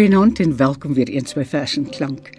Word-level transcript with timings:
Goeienaand 0.00 0.38
en 0.40 0.56
welkom 0.56 0.94
weer 0.96 1.08
eens 1.12 1.34
by 1.36 1.42
Vers 1.44 1.74
en 1.76 1.84
Klank. 1.92 2.30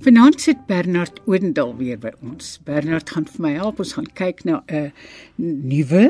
Vanaand 0.00 0.40
sit 0.40 0.62
Bernard 0.66 1.18
Oendal 1.28 1.74
weer 1.76 1.98
by 2.00 2.14
ons. 2.24 2.54
Bernard 2.64 3.10
gaan 3.12 3.26
vir 3.28 3.42
my 3.44 3.50
help 3.58 3.82
ons 3.84 3.92
gaan 3.92 4.06
kyk 4.16 4.40
na 4.48 4.62
'n 4.72 4.88
nuwe 5.36 6.06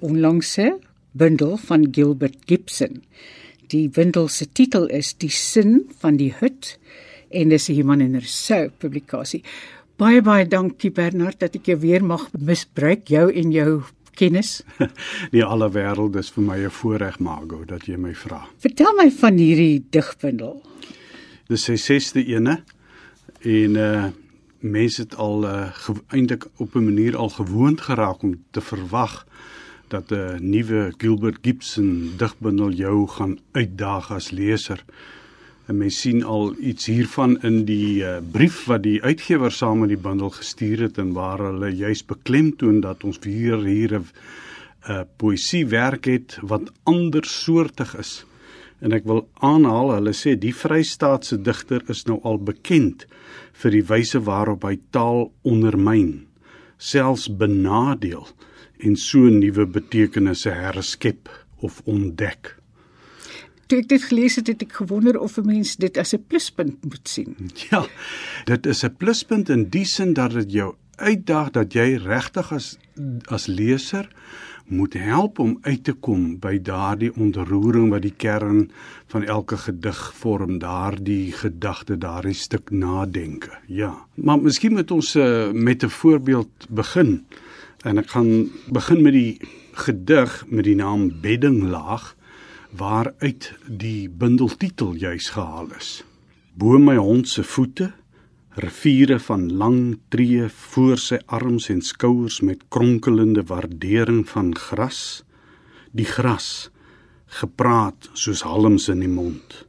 onlangse 0.00 0.78
bundel 1.12 1.58
van 1.66 1.84
Gilbert 1.92 2.38
Gibson. 2.48 3.02
Die 3.68 3.90
bundel 3.90 4.28
se 4.28 4.48
titel 4.48 4.86
is 4.86 5.12
Die 5.12 5.28
sin 5.28 5.92
van 6.00 6.16
die 6.16 6.32
hut 6.40 6.78
en 7.28 7.48
dis 7.48 7.68
'n 7.68 7.74
Human 7.74 8.00
en 8.00 8.16
Rousseau 8.16 8.70
publikasie. 8.78 9.42
Baie 9.96 10.22
baie 10.22 10.48
dankie 10.48 10.90
Bernard 10.90 11.38
dat 11.40 11.54
ek 11.54 11.66
jou 11.66 11.78
weer 11.80 12.04
mag 12.04 12.30
misbruik 12.32 13.08
jou 13.08 13.30
en 13.32 13.52
jou 13.52 13.82
kennis. 14.14 14.62
Nie 15.34 15.44
alle 15.44 15.70
wêreld 15.70 16.16
is 16.16 16.30
vir 16.34 16.44
my 16.44 16.58
'n 16.64 16.70
voorreg 16.70 17.18
Margo 17.18 17.64
dat 17.64 17.86
jy 17.86 17.96
my 17.96 18.14
vra. 18.14 18.46
Vertel 18.58 18.94
my 18.94 19.10
van 19.10 19.38
hierdie 19.38 19.84
digbundel. 19.90 20.62
Dis 21.48 21.64
sy 21.64 21.76
sesde 21.76 22.24
ene 22.24 22.62
en 23.42 23.76
uh 23.76 24.10
mense 24.64 25.02
het 25.02 25.14
al 25.20 25.44
uh 25.44 25.68
eintlik 26.08 26.46
op 26.56 26.74
'n 26.74 26.84
manier 26.84 27.16
al 27.16 27.28
gewoond 27.28 27.80
geraak 27.80 28.22
om 28.22 28.34
te 28.50 28.60
verwag 28.60 29.26
dat 29.88 30.10
'n 30.10 30.38
nuwe 30.40 30.92
Gilbert 30.96 31.38
Gibson 31.42 32.12
digbundel 32.16 32.70
jou 32.70 33.08
gaan 33.08 33.38
uitdaag 33.52 34.10
as 34.10 34.30
leser. 34.30 34.84
En 35.66 35.78
mens 35.80 36.00
sien 36.00 36.24
al 36.24 36.52
iets 36.60 36.86
hiervan 36.92 37.38
in 37.40 37.62
die 37.64 38.02
uh, 38.04 38.18
brief 38.32 38.66
wat 38.68 38.82
die 38.84 38.98
uitgewer 39.02 39.52
saam 39.52 39.80
met 39.80 39.94
die 39.94 40.00
bundel 40.00 40.28
gestuur 40.34 40.82
het 40.84 40.98
en 41.00 41.14
waar 41.16 41.40
hulle 41.40 41.70
juis 41.72 42.02
beklemtoon 42.04 42.82
dat 42.84 43.04
ons 43.08 43.18
weer 43.24 43.62
hier 43.64 43.94
'n 43.96 44.04
uh, 44.04 45.00
poësiewerk 45.16 46.04
het 46.04 46.36
wat 46.42 46.72
andersoortig 46.82 47.96
is. 47.96 48.26
En 48.84 48.92
ek 48.92 49.04
wil 49.08 49.24
aanhaal, 49.40 49.94
hulle 49.96 50.12
sê 50.12 50.36
die 50.36 50.52
Vrystaatse 50.54 51.40
digter 51.40 51.80
is 51.88 52.04
nou 52.04 52.20
al 52.22 52.38
bekend 52.38 53.06
vir 53.52 53.70
die 53.70 53.86
wyse 53.88 54.20
waarop 54.20 54.64
hy 54.68 54.76
taal 54.90 55.32
ondermyn, 55.42 56.26
selfs 56.76 57.28
benadeel 57.28 58.28
en 58.84 58.96
so 58.96 59.18
nuwe 59.32 59.64
betekenisse 59.66 60.50
herskep 60.50 61.32
of 61.64 61.80
ontdek 61.84 62.56
toe 63.66 63.78
ek 63.78 63.88
dit 63.88 64.02
gelees 64.02 64.36
het, 64.36 64.46
het 64.46 64.62
ek 64.62 64.72
gewonder 64.72 65.18
of 65.20 65.38
'n 65.38 65.46
mens 65.46 65.76
dit 65.76 65.98
as 65.98 66.14
'n 66.14 66.24
pluspunt 66.26 66.84
moet 66.84 67.08
sien. 67.08 67.36
Ja. 67.70 67.86
Dit 68.44 68.66
is 68.66 68.84
'n 68.84 68.96
pluspunt 68.96 69.48
in 69.48 69.68
die 69.68 69.84
sin 69.84 70.12
dat 70.12 70.32
dit 70.32 70.52
jou 70.52 70.74
uitdaag 70.96 71.50
dat 71.50 71.72
jy 71.72 71.96
regtig 71.96 72.52
as 72.52 72.78
as 73.26 73.46
leser 73.46 74.08
moet 74.66 74.94
help 74.94 75.38
om 75.38 75.58
uit 75.62 75.84
te 75.84 75.92
kom 75.92 76.38
by 76.40 76.56
daardie 76.62 77.12
ontroering 77.20 77.90
wat 77.92 78.02
die 78.02 78.14
kern 78.16 78.70
van 79.12 79.24
elke 79.24 79.56
gedig 79.60 80.00
vorm, 80.16 80.58
daardie 80.58 81.32
gedagte, 81.32 81.98
daardie 82.00 82.34
stuk 82.34 82.70
nadenke. 82.70 83.52
Ja. 83.66 83.92
Maar 84.14 84.40
miskien 84.40 84.72
moet 84.72 84.90
ons 84.90 85.16
uh, 85.16 85.52
met 85.52 85.84
'n 85.84 85.88
voorbeeld 85.88 86.66
begin. 86.68 87.24
En 87.82 87.98
ek 87.98 88.10
gaan 88.10 88.48
begin 88.72 89.02
met 89.02 89.12
die 89.12 89.40
gedig 89.72 90.44
met 90.48 90.64
die 90.64 90.74
naam 90.74 91.12
Beddinglaag 91.20 92.14
waaruit 92.74 93.52
die 93.68 94.08
bundeltitel 94.10 94.96
juis 94.98 95.28
gehaal 95.30 95.68
is. 95.78 96.02
Bo 96.58 96.78
my 96.78 96.96
hond 96.98 97.28
se 97.30 97.44
voete, 97.46 97.92
riviere 98.58 99.18
van 99.22 99.46
lang 99.60 99.98
tree 100.10 100.48
voor 100.48 100.98
sy 100.98 101.20
arms 101.26 101.68
en 101.70 101.82
skouers 101.82 102.40
met 102.42 102.64
kronkelende 102.74 103.44
waardering 103.46 104.24
van 104.30 104.50
gras, 104.58 105.22
die 105.94 106.06
gras 106.06 106.70
gepraat 107.38 108.10
soos 108.12 108.42
halms 108.46 108.90
in 108.90 109.02
die 109.02 109.10
mond 109.10 109.64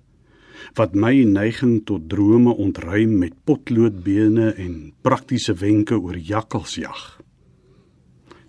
wat 0.76 0.92
my 0.92 1.14
neiging 1.24 1.78
tot 1.88 2.10
drome 2.12 2.52
ontruim 2.60 3.14
met 3.22 3.36
potloodbene 3.48 4.50
en 4.60 4.74
praktiese 5.08 5.54
wenke 5.62 5.96
oor 5.96 6.18
jakkalsjag. 6.20 7.04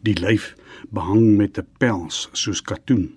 Die 0.02 0.16
lyf 0.18 0.56
behang 0.90 1.36
met 1.38 1.58
'n 1.58 1.68
pels 1.78 2.26
soos 2.32 2.62
katoen 2.62 3.14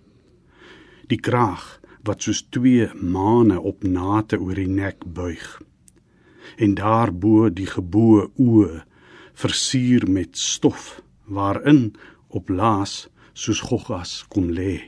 die 1.09 1.19
kraag 1.19 1.79
wat 2.07 2.23
soos 2.23 2.43
twee 2.53 2.87
maane 2.93 3.59
op 3.59 3.83
nate 3.83 4.39
oor 4.39 4.55
die 4.55 4.69
nek 4.69 5.03
buig. 5.05 5.45
En 6.57 6.75
daarbo 6.77 7.49
die 7.49 7.67
geboue 7.69 8.29
oë 8.39 8.83
versier 9.39 10.05
met 10.09 10.37
stof 10.37 11.01
waarin 11.25 11.93
op 12.27 12.49
laas 12.49 13.07
soos 13.33 13.61
goggas 13.69 14.23
kom 14.33 14.49
lê. 14.53 14.79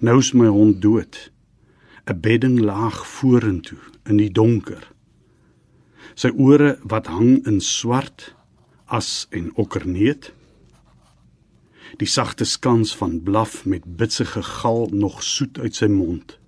Nou 0.00 0.18
is 0.18 0.32
my 0.34 0.48
hond 0.48 0.82
dood 0.82 1.30
'n 2.06 2.20
bedding 2.20 2.60
laag 2.60 3.06
vorentoe 3.06 3.80
in 4.04 4.16
die 4.16 4.30
donker. 4.30 4.92
Sy 6.14 6.30
ore 6.36 6.78
wat 6.82 7.06
hang 7.06 7.46
in 7.46 7.60
swart 7.60 8.34
as 8.86 9.26
en 9.30 9.50
okkerneet 9.56 10.32
die 12.00 12.08
sagte 12.10 12.44
skans 12.44 12.94
van 12.96 13.20
blaf 13.22 13.64
met 13.64 13.84
bitsige 13.98 14.42
gal 14.42 14.88
nog 14.92 15.22
soet 15.22 15.58
uit 15.58 15.74
sy 15.74 15.88
mond. 15.90 16.38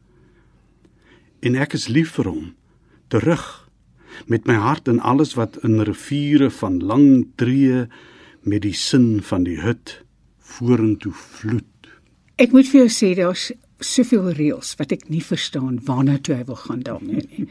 En 1.41 1.55
ek 1.55 1.77
is 1.79 1.89
lief 1.89 2.17
vir 2.19 2.31
hom, 2.31 2.49
terug 3.13 3.45
met 4.27 4.47
my 4.49 4.57
hart 4.57 4.89
en 4.89 5.01
alles 5.01 5.35
wat 5.37 5.59
in 5.67 5.83
riviere 5.85 6.51
van 6.51 6.81
lang 6.81 7.27
tree 7.37 7.85
met 8.43 8.63
die 8.65 8.75
sin 8.75 9.21
van 9.23 9.45
die 9.45 9.59
hut 9.61 9.99
vorentoe 10.57 11.13
vloed. 11.13 11.91
Ek 12.41 12.53
moet 12.53 12.69
vir 12.71 12.85
jou 12.85 12.91
sê 12.93 13.13
daar's 13.19 13.51
soveel 13.85 14.31
reëls 14.37 14.75
wat 14.81 14.95
ek 14.97 15.09
nie 15.13 15.23
verstaan 15.25 15.81
waarna 15.85 16.17
toe 16.19 16.39
hy 16.39 16.45
wil 16.49 16.59
gaan 16.63 16.83
daarmee 16.87 17.27
nie. 17.29 17.49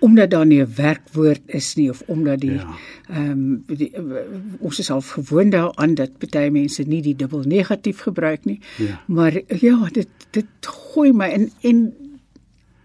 Omdat 0.00 0.30
daar 0.30 0.46
nie 0.46 0.60
'n 0.62 0.74
werkwoord 0.76 1.42
is 1.46 1.74
nie 1.74 1.90
of 1.90 2.02
omdat 2.06 2.40
die 2.40 2.56
ja. 2.56 2.74
ehm 3.08 3.60
ja. 3.66 3.86
um, 3.98 4.12
ons 4.58 4.78
is 4.78 4.90
al 4.90 5.00
gewoond 5.00 5.52
daaraan 5.52 5.94
dat 5.94 6.10
baie 6.30 6.50
mense 6.50 6.82
nie 6.82 7.02
die 7.02 7.16
dubbel 7.16 7.42
negatief 7.44 8.00
gebruik 8.00 8.44
nie. 8.44 8.60
Ja. 8.76 9.00
Maar 9.06 9.40
ja, 9.46 9.88
dit 9.92 10.08
dit 10.30 10.46
gooi 10.60 11.12
my 11.12 11.28
in 11.28 11.50
en 11.60 11.92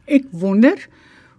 ek 0.06 0.26
wonder 0.32 0.88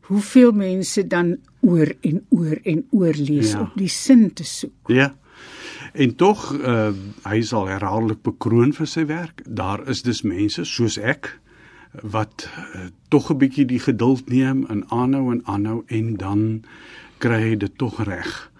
hoeveel 0.00 0.52
mense 0.52 1.06
dan 1.06 1.36
oor 1.60 1.92
en 2.00 2.20
oor 2.28 2.58
en 2.62 2.84
oor 2.90 3.14
lees 3.14 3.52
ja. 3.52 3.60
om 3.60 3.70
die 3.74 3.90
sin 3.90 4.32
te 4.32 4.44
soek. 4.44 4.92
Ja. 4.92 5.14
En 5.92 6.14
tog 6.14 6.52
uh, 6.52 6.92
hy 7.24 7.40
sal 7.42 7.68
herhaaldelik 7.70 8.22
bekroon 8.22 8.72
vir 8.76 8.88
sy 8.90 9.06
werk. 9.08 9.42
Daar 9.48 9.88
is 9.88 10.02
dus 10.02 10.22
mense 10.22 10.64
soos 10.68 10.98
ek 10.98 11.32
wat 12.02 12.48
uh, 12.48 12.86
tog 13.08 13.30
'n 13.30 13.38
bietjie 13.38 13.64
die 13.64 13.78
geduld 13.78 14.28
neem 14.28 14.66
en 14.66 14.90
aanhou 14.90 15.32
en 15.32 15.40
aanhou 15.44 15.82
en 15.86 16.16
dan 16.16 16.62
kry 17.18 17.40
hy 17.42 17.56
dit 17.56 17.78
tog 17.78 18.02
reg. 18.04 18.52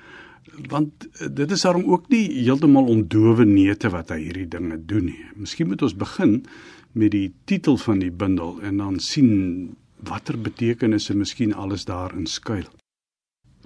Want 0.68 1.08
uh, 1.20 1.28
dit 1.30 1.50
is 1.50 1.60
daarom 1.62 1.84
ook 1.84 2.08
nie 2.08 2.30
heeltemal 2.32 2.84
ondowe 2.84 3.44
neete 3.44 3.88
wat 3.88 4.08
hy 4.08 4.20
hierdie 4.20 4.48
dinge 4.48 4.78
doen 4.86 5.04
nie. 5.04 5.24
Miskien 5.36 5.68
moet 5.68 5.82
ons 5.82 5.96
begin 5.96 6.44
met 6.92 7.10
die 7.10 7.32
titel 7.44 7.76
van 7.76 7.98
die 7.98 8.10
bundel 8.10 8.60
en 8.60 8.76
dan 8.76 9.00
sien 9.00 9.76
watter 9.96 10.38
betekenisse 10.40 11.14
miskien 11.14 11.54
alles 11.54 11.84
daarin 11.84 12.26
skuil. 12.26 12.68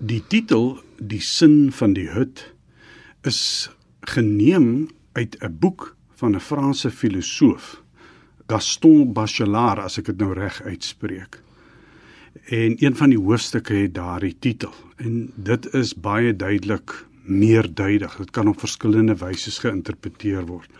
Die 0.01 0.23
titel, 0.27 0.81
die 0.99 1.21
sin 1.21 1.73
van 1.73 1.93
die 1.93 2.09
hut 2.09 2.55
is 3.23 3.71
geneem 4.09 4.89
uit 5.13 5.37
'n 5.41 5.57
boek 5.61 5.97
van 6.17 6.35
'n 6.35 6.41
Franse 6.41 6.91
filosoof, 6.91 7.83
Gaston 8.51 9.13
Bachelard 9.15 9.85
as 9.85 10.01
ek 10.01 10.11
dit 10.11 10.23
nou 10.23 10.33
reg 10.35 10.59
uitspreek. 10.67 11.39
En 12.51 12.77
een 12.83 12.97
van 12.99 13.13
die 13.13 13.21
hoofstukke 13.21 13.77
het 13.85 13.95
daardie 13.95 14.35
titel 14.39 14.75
en 14.99 15.31
dit 15.37 15.69
is 15.75 15.95
baie 15.95 16.35
duidelik 16.37 16.95
meerduidig. 17.25 18.17
Dit 18.17 18.35
kan 18.35 18.51
op 18.51 18.61
verskillende 18.61 19.17
wyse 19.23 19.55
geïnterpreteer 19.55 20.47
word. 20.51 20.71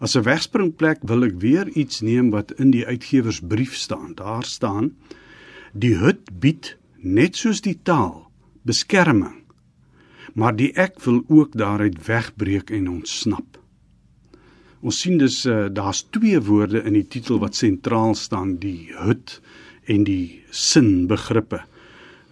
As 0.00 0.16
'n 0.16 0.24
wegspringplek 0.24 1.04
wil 1.06 1.24
ek 1.24 1.38
weer 1.38 1.68
iets 1.68 2.00
neem 2.00 2.30
wat 2.30 2.52
in 2.58 2.70
die 2.70 2.86
uitgewersbrief 2.86 3.76
staan. 3.76 4.14
Daar 4.14 4.44
staan: 4.44 4.96
Die 5.72 5.96
hut 5.96 6.40
bied 6.40 6.76
net 6.98 7.36
soos 7.36 7.60
die 7.60 7.78
taal 7.82 8.30
beskerming 8.62 9.44
maar 10.34 10.56
die 10.56 10.72
ek 10.74 10.98
wil 11.06 11.22
ook 11.28 11.54
daaruit 11.58 12.06
wegbreek 12.06 12.70
en 12.70 12.88
ontsnap. 12.90 13.58
Ons 14.84 14.98
sien 15.00 15.16
dus 15.16 15.38
uh, 15.48 15.64
daar's 15.72 16.02
twee 16.12 16.36
woorde 16.44 16.82
in 16.84 16.92
die 16.92 17.06
titel 17.08 17.38
wat 17.40 17.56
sentraal 17.56 18.12
staan, 18.20 18.58
die 18.60 18.92
hut 18.98 19.38
en 19.88 20.02
die 20.04 20.42
sin 20.52 21.06
begrippe. 21.08 21.62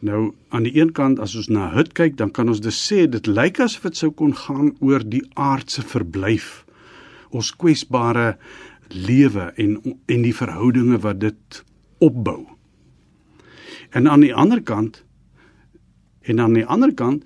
Nou 0.04 0.34
aan 0.52 0.66
die 0.66 0.75
een 0.76 0.90
kant 0.93 1.20
as 1.22 1.32
ons 1.38 1.49
na 1.49 1.70
hut 1.72 1.94
kyk, 1.96 2.19
dan 2.20 2.32
kan 2.34 2.52
ons 2.52 2.60
dus 2.60 2.76
sê 2.76 3.06
dit 3.08 3.31
lyk 3.31 3.62
asof 3.64 3.87
dit 3.88 4.00
sou 4.02 4.10
kon 4.19 4.34
gaan 4.37 4.75
oor 4.84 5.00
die 5.00 5.22
aardse 5.40 5.84
verblyf. 5.94 6.66
Ons 7.32 7.54
kwesbare 7.56 8.34
lewe 8.93 9.49
en 9.56 9.78
en 10.12 10.26
die 10.26 10.34
verhoudinge 10.37 11.00
wat 11.06 11.22
dit 11.22 11.62
opbou. 12.04 12.43
En 13.96 14.10
aan 14.10 14.26
die 14.26 14.34
ander 14.34 14.60
kant 14.60 15.00
en 16.28 16.44
aan 16.44 16.58
die 16.60 16.66
ander 16.69 16.93
kant 16.93 17.25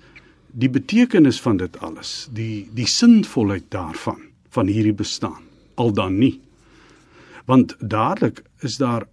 die 0.55 0.71
betekenis 0.71 1.41
van 1.43 1.59
dit 1.59 1.75
alles, 1.83 2.29
die 2.31 2.69
die 2.77 2.87
sinvolheid 2.87 3.67
daarvan 3.75 4.26
van 4.57 4.71
hierdie 4.71 4.95
bestaan 4.97 5.45
al 5.77 5.93
dan 5.93 6.17
nie. 6.17 6.39
Want 7.45 7.75
dadelik 7.79 8.41
is 8.65 8.77
daar 8.81 9.05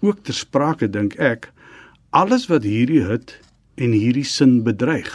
ook 0.00 0.24
ter 0.26 0.34
sprake 0.34 0.90
dink 0.90 1.14
ek 1.14 1.52
alles 2.10 2.48
wat 2.50 2.66
hierdie 2.66 3.02
hut 3.06 3.36
en 3.80 3.94
hierdie 3.94 4.26
sin 4.26 4.62
bedreig. 4.66 5.10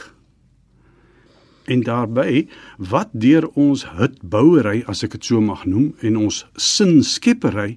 En 1.66 1.82
daarbey 1.84 2.46
wat 2.78 3.12
deur 3.12 3.48
ons 3.60 3.86
hutbouery 3.98 4.84
as 4.92 5.04
ek 5.04 5.18
dit 5.18 5.32
so 5.32 5.42
mag 5.42 5.66
noem 5.66 5.92
en 6.06 6.22
ons 6.28 6.44
sin 6.56 7.02
skeppery 7.04 7.76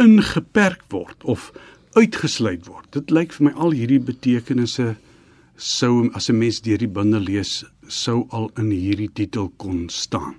ingeperk 0.00 0.84
word 0.92 1.24
of 1.24 1.50
uitgesluit 1.96 2.68
word. 2.68 2.88
Dit 2.92 3.10
lyk 3.10 3.32
vir 3.32 3.48
my 3.48 3.54
al 3.56 3.72
hierdie 3.74 4.02
betekenisse 4.02 4.94
sou 5.56 6.10
as 6.12 6.28
'n 6.28 6.38
mens 6.38 6.60
deur 6.60 6.78
die 6.78 6.94
bundel 6.98 7.24
lees 7.24 7.64
sou 7.88 8.26
al 8.30 8.50
in 8.56 8.70
hierdie 8.70 9.12
titel 9.12 9.48
kon 9.56 9.88
staan. 9.88 10.36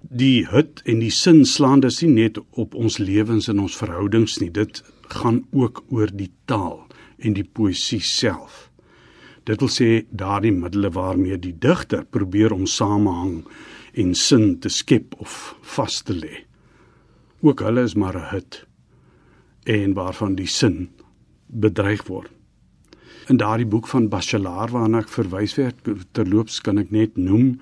Die 0.00 0.46
hut 0.46 0.82
en 0.84 1.00
die 1.02 1.10
sin 1.10 1.44
slaan 1.44 1.80
dus 1.80 2.02
nie 2.02 2.12
net 2.12 2.38
op 2.50 2.74
ons 2.74 2.98
lewens 2.98 3.48
en 3.48 3.60
ons 3.60 3.76
verhoudings 3.76 4.38
nie. 4.40 4.50
Dit 4.50 4.82
gaan 5.08 5.44
ook 5.52 5.84
oor 5.88 6.10
die 6.12 6.30
taal 6.44 6.86
en 7.18 7.34
die 7.34 7.44
poësie 7.44 8.02
self. 8.04 8.70
Dit 9.46 9.62
wil 9.62 9.70
sê 9.70 9.90
daardie 10.10 10.54
middele 10.54 10.90
waarmee 10.90 11.38
die 11.38 11.54
digter 11.54 12.04
probeer 12.04 12.52
om 12.52 12.66
samehang 12.66 13.44
en 13.96 14.14
sin 14.14 14.58
te 14.60 14.68
skep 14.68 15.14
of 15.22 15.56
vas 15.76 16.00
te 16.02 16.14
lê. 16.14 16.42
Ook 17.46 17.62
hulle 17.62 17.84
is 17.86 17.94
maar 17.94 18.16
'n 18.16 18.30
hut 18.32 18.66
en 19.64 19.94
waarvan 19.94 20.34
die 20.34 20.46
sin 20.46 20.88
bedreig 21.46 22.06
word. 22.06 22.30
In 23.28 23.36
daardie 23.36 23.66
boek 23.66 23.88
van 23.90 24.08
Bachelard 24.08 24.70
waarna 24.70 24.98
ek 24.98 25.08
verwys 25.08 25.56
werd 25.58 25.76
terloops 26.12 26.60
kan 26.60 26.78
ek 26.78 26.90
net 26.90 27.16
noem 27.16 27.60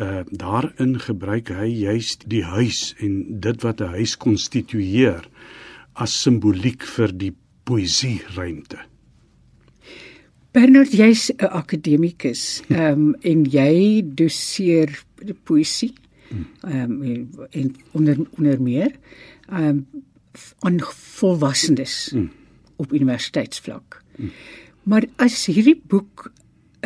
uh 0.00 0.24
daarin 0.30 0.98
gebruik 1.00 1.48
hy 1.48 1.68
juist 1.70 2.28
die 2.28 2.44
huis 2.44 2.94
en 3.00 3.40
dit 3.40 3.62
wat 3.62 3.80
'n 3.80 3.96
huis 3.98 4.16
konstitueer 4.16 5.28
as 5.94 6.22
simboliek 6.22 6.82
vir 6.82 7.12
die 7.12 7.32
poësie 7.64 8.20
ruimte. 8.36 8.78
Bernard, 10.52 10.92
jy's 10.92 11.30
'n 11.30 11.48
akademikus, 11.52 12.62
ehm 12.68 12.92
um, 12.92 13.14
en 13.20 13.44
jy 13.44 14.02
doseer 14.04 14.92
poësie. 15.44 15.92
Ehm 16.64 17.02
um, 17.02 17.46
en 17.50 17.74
onder 17.92 18.16
onder 18.38 18.62
meer 18.62 18.92
ehm 19.48 19.68
um, 19.68 19.86
aan 20.58 20.80
volwassenes 21.18 22.12
mm. 22.14 22.30
op 22.76 22.92
universiteitsvlak. 22.92 24.02
Mm. 24.16 24.30
Maar 24.82 25.04
as 25.16 25.46
hierdie 25.46 25.80
boek 25.88 26.30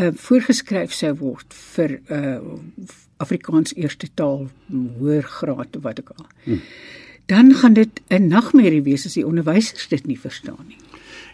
uh, 0.00 0.10
voorgeskryf 0.16 0.92
sou 0.92 1.14
word 1.20 1.54
vir 1.74 1.98
uh, 2.08 2.38
Afrikaans 3.20 3.74
eerste 3.76 4.08
taal 4.14 4.48
hoër 4.98 5.22
graad 5.22 5.76
of 5.76 5.82
wat 5.82 6.00
ook 6.00 6.12
al. 6.16 6.26
Mm. 6.44 6.60
Dan 7.30 7.54
gaan 7.54 7.72
dit 7.72 8.00
'n 8.08 8.26
nagmerrie 8.28 8.82
wees 8.82 9.06
as 9.06 9.14
die 9.14 9.26
onderwysers 9.26 9.88
dit 9.88 10.06
nie 10.06 10.20
verstaan 10.20 10.64
nie. 10.66 10.78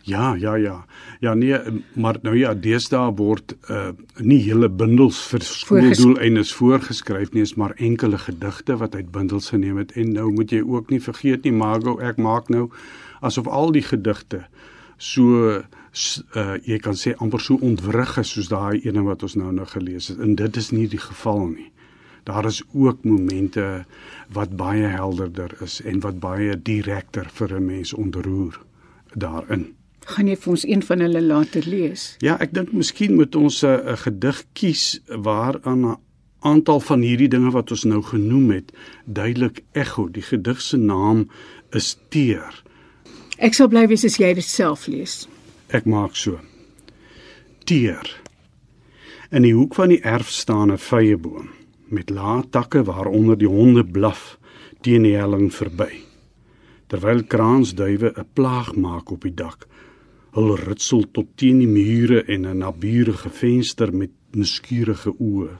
Ja, 0.02 0.34
ja, 0.34 0.54
ja. 0.54 0.84
Ja 1.20 1.34
nee, 1.34 1.58
maar 1.92 2.16
nou 2.22 2.36
ja, 2.36 2.54
deesdae 2.54 3.14
word 3.16 3.56
uh 3.70 3.88
nie 4.18 4.38
hele 4.44 4.68
bundels 4.68 5.18
vir 5.26 5.42
skooldoeleindes 5.42 6.52
voorgeskryf 6.54 7.32
nie, 7.32 7.42
is 7.42 7.54
maar 7.54 7.74
enkele 7.76 8.18
gedigte 8.18 8.76
wat 8.76 8.94
uit 8.94 9.10
bundels 9.10 9.48
geneem 9.48 9.76
het 9.76 9.92
en 9.92 10.12
nou 10.12 10.32
moet 10.32 10.50
jy 10.50 10.60
ook 10.62 10.90
nie 10.90 11.00
vergeet 11.02 11.42
nie, 11.42 11.52
Margo, 11.52 11.98
ek 11.98 12.16
maak 12.16 12.48
nou 12.48 12.70
asof 13.20 13.48
al 13.48 13.72
die 13.72 13.82
gedigte 13.82 14.44
so 14.96 15.62
uh 16.36 16.56
jy 16.66 16.78
kan 16.84 16.96
sê 16.98 17.14
amper 17.22 17.40
so 17.40 17.56
ontwrig 17.64 18.18
is 18.20 18.34
soos 18.34 18.50
daai 18.52 18.80
ene 18.84 19.02
wat 19.06 19.22
ons 19.22 19.36
nou 19.40 19.52
nou 19.52 19.66
gelees 19.66 20.08
het. 20.08 20.18
En 20.18 20.34
dit 20.34 20.56
is 20.56 20.70
nie 20.70 20.86
die 20.88 21.00
geval 21.00 21.46
nie. 21.48 21.70
Daar 22.26 22.46
is 22.46 22.62
ook 22.74 23.04
momente 23.04 23.84
wat 24.34 24.56
baie 24.56 24.88
helderder 24.90 25.54
is 25.62 25.80
en 25.80 26.00
wat 26.00 26.18
baie 26.20 26.56
direkter 26.62 27.30
vir 27.32 27.56
'n 27.56 27.66
mens 27.66 27.94
ontroer 27.94 28.60
daarin. 29.14 29.74
Gaan 30.06 30.28
jy 30.28 30.36
vir 30.36 30.50
ons 30.50 30.66
een 30.66 30.82
van 30.82 31.00
hulle 31.00 31.22
later 31.22 31.62
lees? 31.66 32.16
Ja, 32.18 32.36
ek 32.38 32.52
dink 32.54 32.72
miskien 32.72 33.14
moet 33.14 33.34
ons 33.34 33.62
'n 33.62 33.66
uh, 33.66 33.96
gedig 33.96 34.44
kies 34.52 35.00
waaraan 35.08 35.86
'n 35.86 35.96
aantal 36.40 36.80
van 36.80 37.00
hierdie 37.00 37.28
dinge 37.28 37.50
wat 37.50 37.70
ons 37.70 37.84
nou 37.84 38.02
genoem 38.02 38.50
het 38.50 38.72
duidelik 39.04 39.62
ekho. 39.72 40.10
Die 40.10 40.22
gedig 40.22 40.60
se 40.60 40.76
naam 40.76 41.30
is 41.70 41.96
Teer. 42.08 42.62
Ek 43.38 43.54
sal 43.54 43.68
bly 43.68 43.86
wees 43.86 44.04
as 44.04 44.16
jy 44.16 44.34
dit 44.34 44.44
self 44.44 44.86
lees. 44.86 45.26
Ek 45.68 45.84
maak 45.84 46.16
so. 46.16 46.38
Teer. 47.64 48.06
In 49.30 49.42
die 49.42 49.54
hoek 49.54 49.74
van 49.74 49.88
die 49.88 50.02
erf 50.02 50.30
staan 50.30 50.72
'n 50.72 50.78
vyeboom 50.78 51.48
met 51.88 52.10
lae 52.10 52.42
takke 52.50 52.84
waaronder 52.84 53.38
die 53.38 53.48
honde 53.48 53.84
blaf 53.84 54.38
teen 54.82 55.02
die 55.02 55.16
helling 55.16 55.50
verby. 55.54 55.92
Terwyl 56.86 57.22
kraansduwe 57.24 58.12
'n 58.16 58.28
plaag 58.34 58.76
maak 58.76 59.10
op 59.10 59.22
die 59.22 59.34
dak 59.34 59.66
Hul 60.36 60.52
ritsel 60.60 61.06
tot 61.16 61.30
teen 61.40 61.62
die 61.62 61.70
mure 61.70 62.18
en 62.28 62.44
'n 62.44 62.58
naburige 62.60 63.30
venster 63.32 63.88
met 63.92 64.10
nuuskierige 64.36 65.14
oë. 65.16 65.56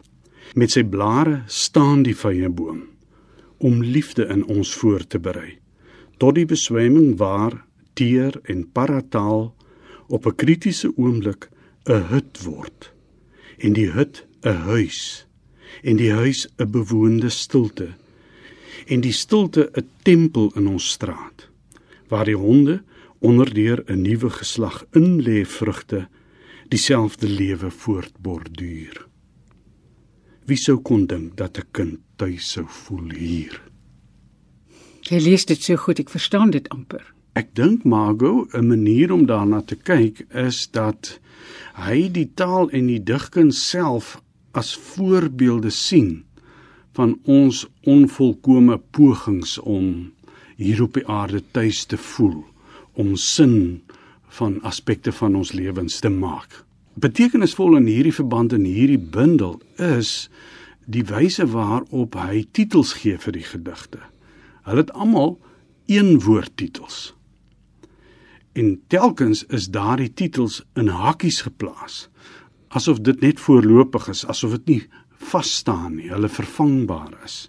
Met 0.55 0.71
sy 0.71 0.85
blare 0.85 1.45
staan 1.47 2.03
die 2.03 2.17
vyeboom 2.17 2.83
om 3.59 3.83
liefde 3.83 4.27
in 4.29 4.45
ons 4.45 4.75
voor 4.75 5.07
te 5.07 5.19
berei. 5.19 5.57
Tot 6.19 6.35
die 6.35 6.45
beswemming 6.45 7.17
waar 7.17 7.65
teer 7.95 8.37
en 8.45 8.69
parataal 8.73 9.56
op 10.09 10.27
'n 10.27 10.35
kritiese 10.35 10.93
oomblik 10.97 11.49
'n 11.85 12.03
hut 12.11 12.43
word. 12.43 12.93
En 13.59 13.73
die 13.73 13.91
hut 13.91 14.27
'n 14.43 14.57
huis 14.71 15.27
en 15.83 15.97
die 15.97 16.13
huis 16.13 16.49
'n 16.57 16.71
bewoonde 16.71 17.29
stilte. 17.29 17.89
En 18.87 19.01
die 19.01 19.13
stilte 19.13 19.71
'n 19.75 19.89
tempel 20.03 20.53
in 20.55 20.67
ons 20.67 20.91
straat 20.91 21.49
waar 22.09 22.25
die 22.25 22.37
honde 22.37 22.83
onderdeur 23.19 23.83
'n 23.87 24.03
nuwe 24.03 24.31
geslag 24.31 24.85
in 24.93 25.23
lê 25.23 25.45
vrugte 25.45 26.09
dieselfde 26.69 27.29
lewe 27.29 27.71
voortborduur. 27.71 29.07
Wie 30.45 30.57
sou 30.57 30.79
kon 30.79 31.07
dink 31.07 31.37
dat 31.37 31.59
'n 31.59 31.69
kind 31.71 31.99
tuis 32.17 32.51
sou 32.51 32.67
voel 32.69 33.11
hier? 33.11 33.63
Jy 35.01 35.19
lees 35.21 35.45
dit 35.45 35.63
so 35.63 35.77
goed, 35.77 35.99
ek 35.99 36.11
verstaan 36.11 36.51
dit 36.51 36.69
amper. 36.69 37.16
Ek 37.37 37.51
dink 37.53 37.85
Margo, 37.85 38.49
'n 38.53 38.67
manier 38.67 39.13
om 39.13 39.27
daarna 39.27 39.61
te 39.61 39.77
kyk 39.77 40.25
is 40.33 40.71
dat 40.73 41.19
hy 41.77 42.09
die 42.09 42.31
taal 42.35 42.71
en 42.71 42.87
die 42.89 43.03
digkuns 43.03 43.59
self 43.69 44.23
as 44.57 44.73
voorbeelde 44.77 45.71
sien 45.71 46.25
van 46.97 47.19
ons 47.25 47.67
onvolkomme 47.85 48.79
pogings 48.91 49.59
om 49.59 50.13
hier 50.57 50.81
op 50.83 50.97
die 50.97 51.05
aarde 51.07 51.43
tuis 51.51 51.85
te 51.85 51.99
voel 52.01 52.45
om 52.93 53.17
sin 53.17 53.83
van 54.39 54.57
aspekte 54.63 55.13
van 55.13 55.37
ons 55.37 55.53
lewens 55.53 56.01
te 56.01 56.09
maak. 56.09 56.65
Betekenisvol 56.95 57.77
in 57.77 57.87
hierdie 57.87 58.15
verband 58.17 58.53
in 58.53 58.65
hierdie 58.65 59.03
bundel 59.19 59.61
is 59.77 60.31
die 60.87 61.05
wyse 61.05 61.45
waarop 61.53 62.17
hy 62.17 62.47
titels 62.53 62.97
gee 63.03 63.19
vir 63.19 63.33
die 63.33 63.45
gedigte. 63.45 64.01
Hulle 64.65 64.87
het 64.87 64.93
almal 64.97 65.37
een 65.87 66.17
woord 66.25 66.57
titels. 66.57 67.16
En 68.57 68.77
telkens 68.89 69.45
is 69.53 69.69
daardie 69.69 70.13
titels 70.13 70.63
in 70.75 70.89
hakkies 70.89 71.43
geplaas 71.45 72.07
asof 72.77 73.01
dit 73.01 73.21
net 73.25 73.41
voorlopig 73.41 74.09
is, 74.13 74.25
asof 74.29 74.57
dit 74.59 74.73
nie 74.73 74.81
vas 75.31 75.51
staan 75.63 75.97
nie, 75.97 76.11
hulle 76.13 76.29
vervangbaar 76.29 77.15
is. 77.25 77.47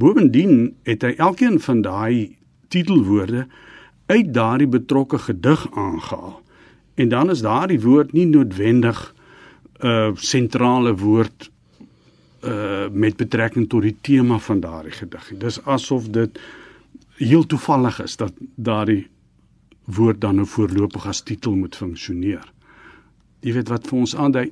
Bovendien 0.00 0.72
het 0.88 1.04
hy 1.06 1.14
elkeen 1.20 1.60
van 1.62 1.82
daai 1.84 2.36
titelwoorde 2.72 3.46
uit 4.10 4.32
daardie 4.34 4.68
betrokke 4.70 5.20
gedig 5.22 5.66
aangehaal. 5.78 6.40
En 6.98 7.12
dan 7.12 7.30
is 7.30 7.44
daardie 7.44 7.80
woord 7.84 8.12
nie 8.16 8.26
noodwendig 8.26 8.98
'n 9.80 9.86
uh, 9.86 10.10
sentrale 10.14 10.94
woord 10.96 11.50
uh 12.44 12.88
met 12.92 13.16
betrekking 13.16 13.68
tot 13.68 13.82
die 13.82 13.96
tema 14.00 14.38
van 14.38 14.60
daardie 14.60 14.92
gedig. 14.92 15.32
Dis 15.38 15.64
asof 15.64 16.08
dit 16.08 16.40
heel 17.16 17.46
toevallig 17.46 18.02
is 18.02 18.16
dat 18.16 18.32
daardie 18.56 19.08
woord 19.96 20.20
dan 20.20 20.36
nou 20.36 20.46
voorlopig 20.46 21.06
as 21.06 21.22
titel 21.22 21.56
moet 21.56 21.76
funksioneer. 21.76 22.52
Jy 23.40 23.52
weet 23.52 23.68
wat 23.68 23.86
vir 23.88 23.98
ons 23.98 24.14
aandui 24.14 24.50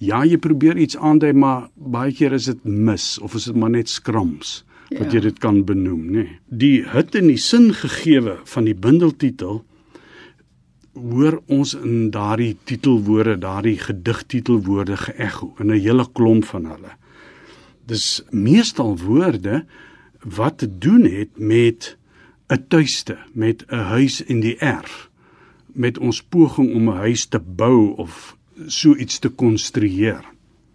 Ja, 0.00 0.22
jy 0.24 0.38
probeer 0.40 0.78
iets 0.80 0.96
aandui, 0.96 1.34
maar 1.36 1.66
baie 1.76 2.12
keer 2.16 2.32
is 2.32 2.46
dit 2.48 2.60
mis 2.64 3.18
of 3.20 3.34
is 3.36 3.50
dit 3.50 3.56
maar 3.56 3.72
net 3.74 3.90
skrams 3.92 4.62
wat 4.90 5.12
jy 5.12 5.20
ja. 5.20 5.26
dit 5.28 5.36
kan 5.38 5.60
benoem, 5.62 6.06
nê. 6.10 6.22
Nee. 6.24 6.38
Die 6.48 6.78
hut 6.90 7.14
en 7.14 7.28
die 7.30 7.38
sin 7.38 7.68
gegeewe 7.76 8.40
van 8.50 8.66
die 8.66 8.74
bundeltitel 8.74 9.60
hoor 10.98 11.36
ons 11.46 11.76
in 11.78 12.08
daardie 12.10 12.56
titelwoorde, 12.66 13.36
daardie 13.44 13.76
gedigtitelwoorde 13.78 14.96
geëgo 15.04 15.52
in 15.60 15.70
'n 15.70 15.78
hele 15.78 16.08
klomp 16.12 16.48
van 16.48 16.66
hulle. 16.72 16.96
Dis 17.86 18.22
meestal 18.30 18.96
woorde 18.98 19.64
wat 20.24 20.58
te 20.58 20.66
doen 20.66 21.04
het 21.04 21.38
met 21.38 21.96
'n 22.50 22.64
tuiste, 22.68 23.16
met 23.32 23.64
'n 23.68 23.76
huis 23.94 24.20
in 24.22 24.40
die 24.40 24.56
erf, 24.58 25.10
met 25.66 25.98
ons 25.98 26.22
poging 26.22 26.74
om 26.74 26.88
'n 26.88 26.96
huis 26.96 27.26
te 27.26 27.38
bou 27.38 27.94
of 27.96 28.36
so 28.66 28.94
iets 28.94 29.18
te 29.18 29.28
konstrueer. 29.28 30.24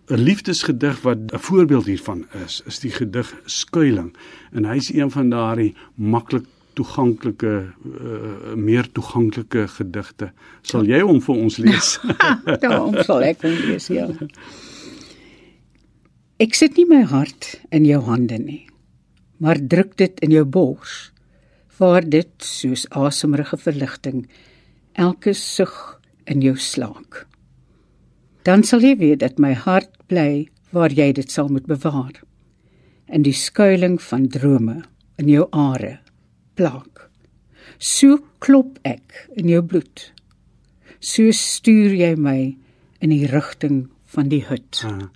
'n 0.07 0.21
liefdesgedig 0.21 1.01
wat 1.01 1.17
'n 1.17 1.39
voorbeeld 1.39 1.85
hiervan 1.85 2.25
is, 2.45 2.61
is 2.65 2.79
die 2.79 2.91
gedig 2.91 3.41
Skuiling. 3.45 4.15
En 4.51 4.65
hy's 4.65 4.93
een 4.93 5.11
van 5.11 5.29
daardie 5.29 5.75
maklik 5.95 6.45
toeganklike 6.73 7.73
uh, 8.01 8.53
meer 8.55 8.91
toeganklike 8.91 9.67
gedigte. 9.67 10.31
Sal 10.61 10.85
jy 10.85 10.99
hom 10.99 11.21
vir 11.21 11.35
ons 11.35 11.57
lees? 11.57 11.99
Daarom 12.63 13.03
sal 13.03 13.23
ek 13.23 13.41
hom 13.41 13.55
lees, 13.69 13.87
ja. 13.87 14.07
Ek 16.37 16.53
sit 16.53 16.75
nie 16.75 16.85
my 16.85 17.03
hart 17.07 17.55
in 17.71 17.85
jou 17.85 18.01
hande 18.03 18.37
nie, 18.37 18.65
maar 19.37 19.55
druk 19.59 19.95
dit 19.97 20.19
in 20.19 20.31
jou 20.31 20.43
bors, 20.45 21.14
waar 21.77 22.09
dit 22.09 22.31
soos 22.39 22.85
asemrige 22.89 23.57
verligting 23.57 24.25
elke 24.93 25.33
sug 25.33 25.99
in 26.25 26.41
jou 26.41 26.55
slaak. 26.57 27.25
Dan 28.43 28.63
sal 28.63 28.83
jy 28.85 28.95
weet 28.97 29.19
dat 29.19 29.39
my 29.41 29.53
hart 29.53 29.91
bly 30.07 30.47
waar 30.75 30.93
jy 30.93 31.11
dit 31.17 31.31
sal 31.31 31.49
moet 31.49 31.65
bewaar 31.65 32.21
in 33.05 33.25
die 33.25 33.35
skuilings 33.37 34.03
van 34.09 34.27
drome 34.33 34.81
in 35.21 35.29
jou 35.29 35.45
are 35.51 35.99
plak. 36.57 37.09
So 37.77 38.19
klop 38.39 38.79
ek 38.87 39.27
in 39.37 39.49
jou 39.51 39.61
bloed. 39.61 40.11
So 40.99 41.31
stuur 41.31 41.93
jy 41.93 42.15
my 42.17 42.55
in 43.03 43.13
die 43.13 43.27
rigting 43.29 43.85
van 44.15 44.31
die 44.31 44.41
hut. 44.47 44.81
Uh, 44.85 45.09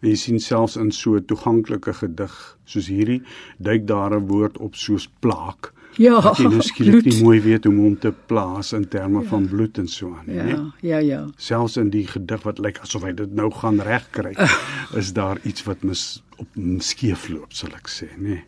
en 0.00 0.10
jy 0.12 0.16
sien 0.16 0.40
selfs 0.40 0.76
in 0.80 0.92
so 0.92 1.16
'n 1.16 1.26
toeganklike 1.26 1.92
gedig 2.00 2.34
soos 2.64 2.88
hierdie 2.88 3.22
duik 3.58 3.86
daar 3.86 4.14
'n 4.14 4.28
woord 4.28 4.58
op 4.58 4.74
soos 4.74 5.08
plaak. 5.20 5.72
Ja, 5.98 6.20
jy 6.38 6.46
nou 6.46 6.62
skielik 6.62 7.08
nie 7.08 7.22
mooi 7.24 7.40
weet 7.42 7.64
hoe 7.66 7.72
om 7.72 7.78
hom 7.82 7.96
te 7.98 8.12
plaas 8.30 8.70
in 8.76 8.84
terme 8.88 9.22
ja. 9.22 9.28
van 9.32 9.48
bloed 9.50 9.78
en 9.82 9.88
so 9.90 10.12
aan, 10.14 10.28
ja, 10.30 10.44
nee. 10.46 10.58
Ja, 10.86 10.98
ja. 11.02 11.24
Selfs 11.36 11.76
in 11.76 11.90
die 11.90 12.04
gedig 12.06 12.44
wat 12.46 12.60
lyk 12.62 12.78
asof 12.84 13.02
hy 13.08 13.12
dit 13.18 13.32
nou 13.34 13.50
gaan 13.50 13.80
regkry, 13.82 14.36
uh. 14.38 14.54
is 15.00 15.10
daar 15.16 15.40
iets 15.42 15.66
wat 15.66 15.82
mis 15.82 16.04
op 16.38 16.60
skeefloop, 16.86 17.50
sal 17.50 17.74
ek 17.74 17.90
sê, 17.90 18.12
nê. 18.14 18.38
Nee. 18.38 18.44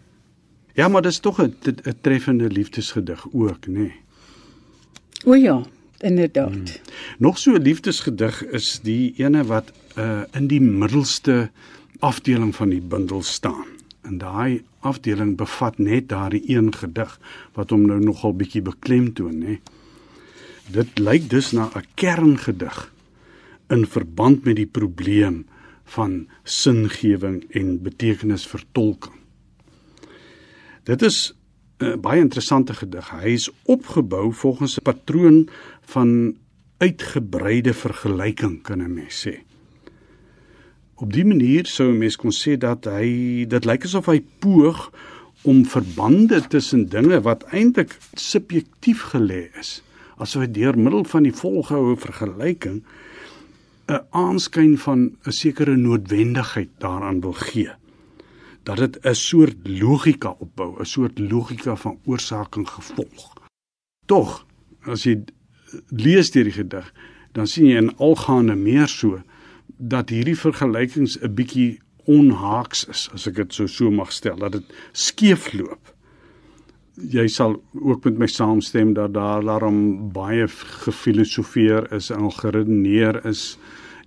Ja, 0.79 0.87
maar 0.89 1.03
dis 1.03 1.19
tog 1.19 1.43
'n 1.43 1.51
'n 1.67 1.99
treffende 2.01 2.49
liefdesgedig 2.49 3.27
ook, 3.33 3.67
nê. 3.67 3.91
Nee. 3.91 3.93
O 5.25 5.35
ja, 5.35 5.63
inderdaad. 5.99 6.55
Hmm. 6.55 6.65
Nog 7.19 7.39
so 7.39 7.53
'n 7.53 7.63
liefdesgedig 7.63 8.45
is 8.45 8.81
die 8.83 9.15
ene 9.17 9.45
wat 9.45 9.73
uh 9.99 10.23
in 10.33 10.47
die 10.47 10.61
middelste 10.61 11.51
afdeling 11.99 12.55
van 12.55 12.69
die 12.69 12.81
bundel 12.81 13.23
staan. 13.23 13.67
En 14.03 14.19
daai 14.19 14.63
afdeling 14.81 15.37
bevat 15.37 15.79
net 15.79 16.09
daardie 16.09 16.43
een 16.49 16.73
gedig 16.75 17.21
wat 17.55 17.71
hom 17.71 17.87
nou 17.87 18.01
nogal 18.01 18.35
bietjie 18.35 18.63
beklemtoon, 18.63 19.39
nê. 19.39 19.59
Dit 20.71 20.99
lyk 20.99 21.29
dus 21.31 21.53
na 21.53 21.71
'n 21.75 21.85
kerngedig 21.95 22.93
in 23.69 23.87
verband 23.87 24.45
met 24.45 24.57
die 24.57 24.67
probleem 24.67 25.47
van 25.85 26.29
singewing 26.43 27.45
en 27.51 27.83
betekenisvertolking. 27.83 29.19
Dit 30.85 31.03
is 31.03 31.35
'n 31.81 31.85
uh, 31.85 31.97
baie 31.97 32.21
interessante 32.21 32.75
gedig. 32.75 33.11
Hy 33.11 33.29
is 33.29 33.51
opgebou 33.65 34.33
volgens 34.33 34.79
'n 34.79 34.83
patroon 34.83 35.49
van 35.81 36.37
uitgebreide 36.79 37.75
vergelyking, 37.75 38.63
kan 38.63 38.83
'n 38.83 38.95
mens 38.95 39.27
sê. 39.27 39.50
Op 41.01 41.13
dië 41.13 41.25
manier 41.25 41.67
sou 41.67 41.89
'n 41.89 41.99
mens 41.99 42.17
kon 42.17 42.31
sê 42.31 42.59
dat 42.61 42.85
hy 42.85 43.45
dit 43.49 43.65
lyk 43.65 43.85
asof 43.85 44.07
hy 44.07 44.21
poog 44.39 44.93
om 45.43 45.65
verbande 45.65 46.41
tussen 46.49 46.89
dinge 46.89 47.21
wat 47.21 47.45
eintlik 47.57 47.97
subjektief 48.15 49.01
gelê 49.13 49.49
is, 49.59 49.83
asof 50.17 50.43
hy 50.43 50.51
deur 50.53 50.77
middel 50.77 51.05
van 51.05 51.23
die 51.23 51.33
volgehoue 51.33 51.97
vergelyking 51.97 52.83
'n 53.89 54.05
aanskyn 54.11 54.77
van 54.79 55.17
'n 55.25 55.33
sekere 55.33 55.77
noodwendigheid 55.77 56.69
daaraan 56.79 57.21
wil 57.21 57.33
gee 57.33 57.73
dat 58.65 58.77
dit 58.77 58.99
'n 59.05 59.15
soort 59.15 59.57
logika 59.65 60.37
opbou, 60.39 60.81
'n 60.81 60.85
soort 60.85 61.19
logika 61.19 61.77
van 61.77 61.99
oorsaak 62.05 62.57
en 62.57 62.69
gevolg. 62.69 63.33
Tog, 64.07 64.47
as 64.85 65.03
jy 65.05 65.25
lees 65.89 66.31
deur 66.31 66.45
die 66.45 66.53
gedig, 66.53 66.93
dan 67.33 67.47
sien 67.47 67.67
jy 67.67 67.77
in 67.77 67.97
algaande 67.97 68.55
meer 68.55 68.89
so 68.89 69.23
dat 69.77 70.11
hierdie 70.11 70.39
vergelykings 70.39 71.19
'n 71.23 71.35
bietjie 71.35 71.81
onhaaks 72.07 72.85
is, 72.89 73.09
as 73.15 73.27
ek 73.27 73.35
dit 73.35 73.55
so 73.55 73.67
so 73.67 73.91
mag 73.91 74.13
stel, 74.13 74.37
dat 74.37 74.53
dit 74.53 74.65
skeefloop. 74.93 75.95
Jy 77.01 77.29
sal 77.29 77.63
ook 77.75 78.05
met 78.05 78.19
my 78.19 78.27
saamstem 78.27 78.95
dat 78.95 79.15
daar 79.15 79.45
daarom 79.45 80.13
baie 80.13 80.49
gefilosofeer 80.49 81.93
is 81.93 82.11
en 82.11 82.31
geredeneer 82.31 83.25
is 83.27 83.59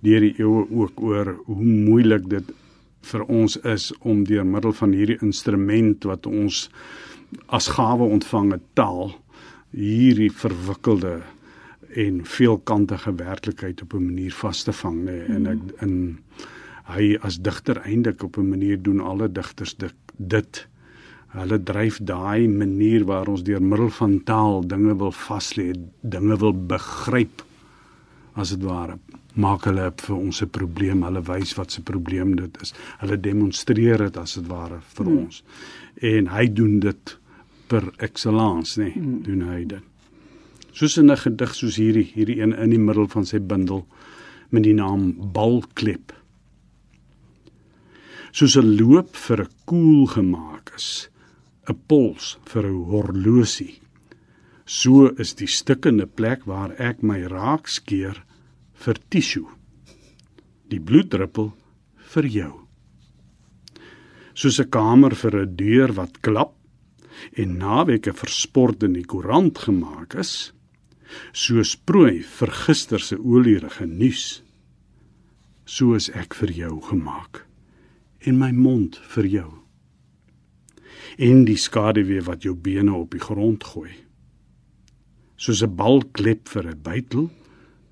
deur 0.02 0.20
die 0.20 0.34
eeue 0.38 0.66
ook 0.70 1.00
oor 1.00 1.34
hoe 1.46 1.64
moeilik 1.64 2.28
dit 2.28 2.52
vir 3.10 3.24
ons 3.28 3.56
is 3.56 3.92
om 4.00 4.24
deur 4.24 4.46
middel 4.46 4.72
van 4.72 4.92
hierdie 4.92 5.18
instrument 5.22 6.04
wat 6.04 6.26
ons 6.26 6.68
as 7.46 7.68
gawe 7.76 8.06
ontvang 8.16 8.52
het 8.52 8.66
taal 8.78 9.14
hierdie 9.74 10.30
verwikkelde 10.32 11.22
en 11.96 12.20
veelkantige 12.24 13.14
werklikheid 13.14 13.82
op 13.82 13.94
'n 13.94 14.04
manier 14.04 14.32
vas 14.32 14.62
te 14.62 14.72
vang 14.72 14.98
nê 15.04 15.18
nee. 15.18 15.36
en 15.36 15.46
ek 15.46 15.82
in 15.82 16.18
hy 16.94 17.16
as 17.22 17.40
digter 17.40 17.80
eintlik 17.84 18.22
op 18.22 18.38
'n 18.38 18.48
manier 18.48 18.82
doen 18.82 19.00
alle 19.00 19.32
digters 19.32 19.74
dit, 19.74 19.94
dit 20.16 20.66
hulle 21.28 21.62
dryf 21.62 21.98
daai 21.98 22.48
manier 22.48 23.04
waar 23.04 23.28
ons 23.28 23.42
deur 23.42 23.62
middel 23.62 23.90
van 23.90 24.22
taal 24.24 24.66
dinge 24.66 24.96
wil 24.96 25.12
vas 25.12 25.54
lê 25.56 25.72
dinge 26.00 26.36
wil 26.36 26.52
begryp 26.52 27.42
as 28.34 28.50
dit 28.50 28.62
ware 28.62 28.98
maak 29.34 29.66
hulle 29.66 29.90
vir 30.06 30.16
ons 30.16 30.42
'n 30.42 30.48
probleem, 30.48 31.02
hulle 31.02 31.22
wys 31.22 31.54
wat 31.58 31.72
se 31.72 31.82
probleem 31.82 32.36
dit 32.36 32.62
is. 32.62 32.72
Hulle 33.00 33.20
demonstreer 33.20 33.98
dit 33.98 34.16
as 34.16 34.34
dit 34.34 34.46
ware 34.46 34.80
vir 34.80 35.06
hmm. 35.06 35.18
ons. 35.18 35.42
En 36.02 36.26
hy 36.26 36.46
doen 36.52 36.78
dit 36.80 37.18
per 37.66 37.92
excellence, 37.98 38.80
nee, 38.80 38.92
hmm. 38.92 39.22
doen 39.22 39.40
hy 39.48 39.64
dit. 39.64 39.82
Soos 40.74 40.96
in 40.98 41.10
'n 41.10 41.16
gedig 41.16 41.54
soos 41.54 41.76
hierdie, 41.78 42.10
hierdie 42.16 42.40
een 42.40 42.52
in 42.52 42.70
die 42.70 42.82
middel 42.82 43.06
van 43.06 43.24
sy 43.24 43.38
bundel 43.38 43.86
met 44.50 44.64
die 44.64 44.74
naam 44.74 45.14
Balklep. 45.32 46.10
Soos 48.32 48.56
'n 48.56 48.74
loop 48.78 49.14
vir 49.14 49.42
'n 49.42 49.52
koel 49.66 50.06
gemaak 50.06 50.72
is, 50.74 51.08
'n 51.70 51.78
pols 51.86 52.38
vir 52.44 52.66
'n 52.66 52.84
horlosie. 52.90 53.78
So 54.66 55.14
is 55.16 55.34
die 55.34 55.46
stikkende 55.46 56.06
plek 56.06 56.44
waar 56.44 56.74
ek 56.80 57.02
my 57.02 57.22
raak 57.22 57.68
skeer 57.68 58.24
vir 58.74 58.96
tissue. 59.10 59.46
Die 60.68 60.80
bloeddruppel 60.80 61.52
vir 61.96 62.26
jou. 62.26 62.66
Soos 64.34 64.58
'n 64.58 64.70
kamer 64.70 65.14
vir 65.14 65.36
'n 65.36 65.56
deur 65.56 65.92
wat 65.92 66.20
klap 66.20 66.54
en 67.36 67.58
naweke 67.58 68.12
versport 68.12 68.82
in 68.82 68.94
die 68.94 69.04
koerant 69.04 69.58
gemaak 69.58 70.14
is, 70.14 70.52
soos 71.32 71.76
prooi 71.76 72.22
vir 72.22 72.50
gister 72.50 73.00
se 73.00 73.16
olierige 73.16 73.86
nuus. 73.86 74.42
So 75.64 75.94
is 75.94 76.10
ek 76.10 76.34
vir 76.34 76.52
jou 76.52 76.80
gemaak 76.90 77.44
en 78.24 78.38
my 78.40 78.50
mond 78.56 78.96
vir 79.14 79.28
jou. 79.28 79.50
En 81.20 81.44
die 81.44 81.58
skaduwee 81.60 82.24
wat 82.24 82.44
jou 82.46 82.54
bene 82.56 82.94
op 82.96 83.12
die 83.12 83.22
grond 83.22 83.64
gooi. 83.64 83.92
Soos 85.36 85.62
'n 85.62 85.76
bal 85.76 86.02
klep 86.12 86.48
vir 86.48 86.66
'n 86.68 86.82
bytel 86.82 87.30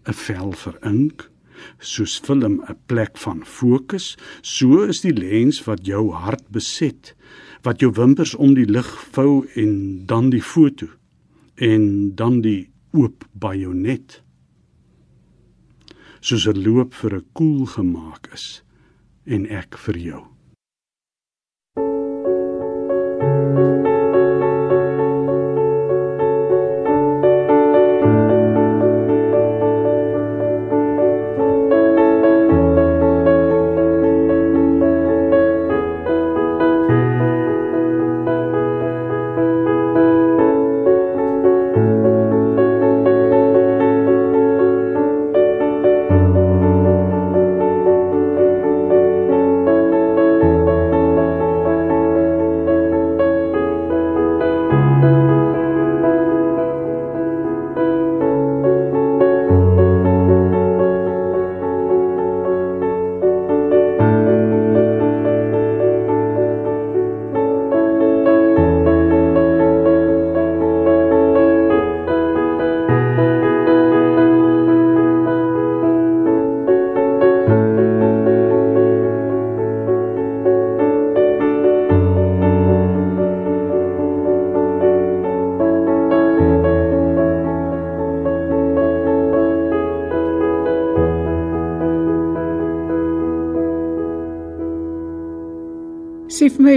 'n 0.07 0.13
vel 0.13 0.53
vir 0.53 0.79
ink, 0.83 1.31
soos 1.79 2.19
film 2.19 2.63
'n 2.69 2.77
plek 2.87 3.17
van 3.19 3.45
fokus, 3.45 4.17
so 4.43 4.83
is 4.83 5.01
die 5.01 5.13
lens 5.13 5.65
wat 5.65 5.87
jou 5.87 6.11
hart 6.13 6.49
beset, 6.51 7.15
wat 7.63 7.81
jou 7.81 7.93
wimpers 7.93 8.35
om 8.35 8.55
die 8.55 8.67
lig 8.67 8.91
vou 9.13 9.47
en 9.55 10.07
dan 10.07 10.31
die 10.31 10.43
foto 10.43 10.89
en 11.57 12.15
dan 12.15 12.41
die 12.41 12.72
oop 12.93 13.25
bajonet. 13.33 14.23
Soos 16.21 16.47
'n 16.47 16.63
loop 16.65 16.95
vir 16.95 17.15
'n 17.17 17.27
koel 17.37 17.67
gemaak 17.67 18.33
is 18.33 18.63
en 19.27 19.47
ek 19.47 19.79
vir 19.79 19.99
jou. 19.99 20.32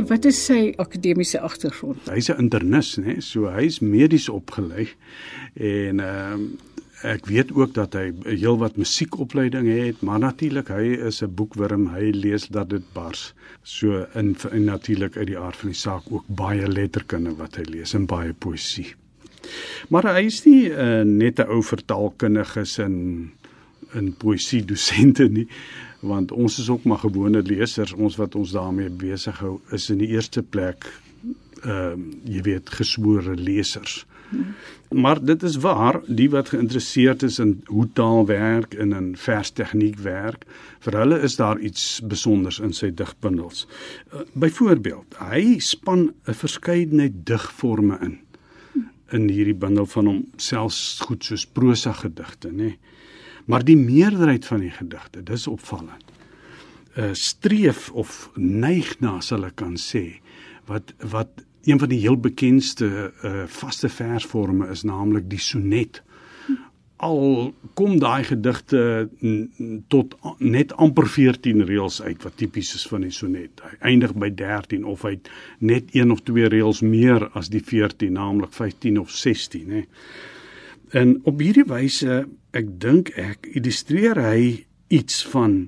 Wat 0.10 0.26
is 0.26 0.40
sy 0.46 0.74
akademiese 0.82 1.40
agtergrond? 1.40 2.10
Hy's 2.10 2.30
'n 2.30 2.40
internis, 2.46 2.96
né? 2.98 3.20
So 3.22 3.50
hy's 3.50 3.80
medies 3.80 4.30
opgelei 4.30 4.90
en 5.54 6.00
ehm 6.00 6.34
um, 6.34 6.58
ek 7.06 7.28
weet 7.30 7.52
ook 7.54 7.74
dat 7.74 7.94
hy 7.94 8.14
heelwat 8.24 8.78
musiekopleiding 8.82 9.68
het, 9.68 10.02
maar 10.02 10.20
natuurlik 10.20 10.68
hy 10.74 10.96
is 11.08 11.22
'n 11.22 11.34
boekwurm. 11.36 11.88
Hy 11.94 12.12
lees 12.12 12.48
dat 12.48 12.70
dit 12.70 12.84
bars. 12.94 13.34
So 13.64 14.06
in, 14.14 14.36
in 14.52 14.64
natuurlik 14.64 15.18
uit 15.18 15.28
die 15.28 15.38
aard 15.38 15.56
van 15.56 15.70
die 15.70 15.78
saak 15.78 16.04
ook 16.10 16.26
baie 16.28 16.68
letterkunde 16.68 17.36
wat 17.36 17.56
hy 17.56 17.64
lees 17.64 17.94
en 17.94 18.06
baie 18.06 18.34
poësie. 18.34 18.96
Maar 19.90 20.16
hy 20.16 20.26
is 20.26 20.44
nie 20.46 20.70
uh, 20.70 21.04
net 21.04 21.40
'n 21.40 21.50
ou 21.50 21.62
vertaalkundiges 21.64 22.78
in 22.80 23.32
in 23.96 24.14
poësie 24.22 24.64
dosente 24.66 25.28
nie 25.30 25.48
want 26.06 26.32
ons 26.32 26.60
is 26.62 26.70
ook 26.70 26.84
maar 26.86 27.02
gewone 27.02 27.42
lesers 27.42 27.94
ons 27.94 28.18
wat 28.22 28.36
ons 28.36 28.54
daarmee 28.54 28.90
besig 28.90 29.40
hou 29.42 29.60
is 29.74 29.90
in 29.90 30.04
die 30.04 30.12
eerste 30.14 30.44
plek 30.44 30.86
ehm 31.64 32.02
uh, 32.02 32.12
jy 32.30 32.42
weet 32.46 32.70
geswore 32.70 33.34
lesers. 33.40 34.04
Maar 34.90 35.26
dit 35.26 35.44
is 35.44 35.56
waar, 35.56 36.02
die 36.08 36.30
wat 36.30 36.50
geïnteresseerd 36.50 37.24
is 37.24 37.40
in 37.40 37.62
hoe 37.66 37.88
taal 37.94 38.26
werk 38.26 38.74
en 38.74 38.94
in 38.94 39.08
verstegniek 39.18 39.98
werk, 40.00 40.46
vir 40.86 40.98
hulle 41.00 41.20
is 41.26 41.36
daar 41.36 41.60
iets 41.60 41.96
spesiaals 41.96 42.60
in 42.60 42.74
sy 42.74 42.92
digbundels. 42.94 43.66
Uh, 44.14 44.26
Byvoorbeeld, 44.34 45.18
hy 45.20 45.58
span 45.60 46.14
'n 46.28 46.34
verskeidenheid 46.44 47.26
digforme 47.26 48.00
in 48.02 48.20
in 49.14 49.30
hierdie 49.30 49.56
bundel 49.56 49.86
van 49.86 50.08
hom 50.10 50.22
selfs 50.42 51.00
goed 51.06 51.24
soos 51.24 51.46
prosa 51.46 51.94
gedigte, 51.94 52.50
nê. 52.52 52.76
Maar 53.46 53.64
die 53.64 53.78
meerderheid 53.78 54.46
van 54.46 54.60
die 54.66 54.74
gedigte, 54.74 55.24
dis 55.24 55.48
opvallend. 55.48 56.06
uh, 56.96 57.10
streef 57.12 57.92
of 57.92 58.30
neig 58.36 58.96
na 59.00 59.20
sal 59.24 59.46
ek 59.48 59.60
kan 59.62 59.76
sê 59.80 60.22
wat 60.70 60.94
wat 61.12 61.44
een 61.66 61.80
van 61.82 61.90
die 61.90 62.02
heel 62.04 62.18
bekendste 62.22 62.88
uh, 63.10 63.46
vaste 63.50 63.90
versforme 63.90 64.68
is 64.70 64.84
naamlik 64.86 65.26
die 65.30 65.42
sonnet. 65.42 66.04
Al 67.02 67.56
kom 67.74 67.98
daai 68.00 68.24
gedigte 68.24 69.10
tot 69.90 70.14
net 70.40 70.76
amper 70.78 71.10
14 71.10 71.66
reëls 71.66 71.98
uit 72.06 72.22
wat 72.24 72.38
tipies 72.38 72.76
is 72.78 72.86
van 72.88 73.02
die 73.02 73.14
sonnet. 73.14 73.64
Hy 73.66 73.92
eindig 73.92 74.14
by 74.14 74.30
13 74.30 74.86
of 74.86 75.04
hy 75.10 75.18
net 75.60 75.90
een 75.98 76.14
of 76.14 76.22
twee 76.30 76.48
reëls 76.54 76.84
meer 76.86 77.28
as 77.34 77.50
die 77.50 77.64
14, 77.66 78.14
naamlik 78.14 78.54
15 78.54 79.02
of 79.02 79.12
16, 79.12 79.74
hè. 79.74 79.84
En 80.96 81.18
op 81.28 81.42
hierdie 81.44 81.66
wyse, 81.68 82.24
ek 82.56 82.68
dink 82.80 83.10
ek 83.20 83.50
illustreer 83.52 84.20
hy 84.22 84.42
iets 84.94 85.26
van 85.28 85.66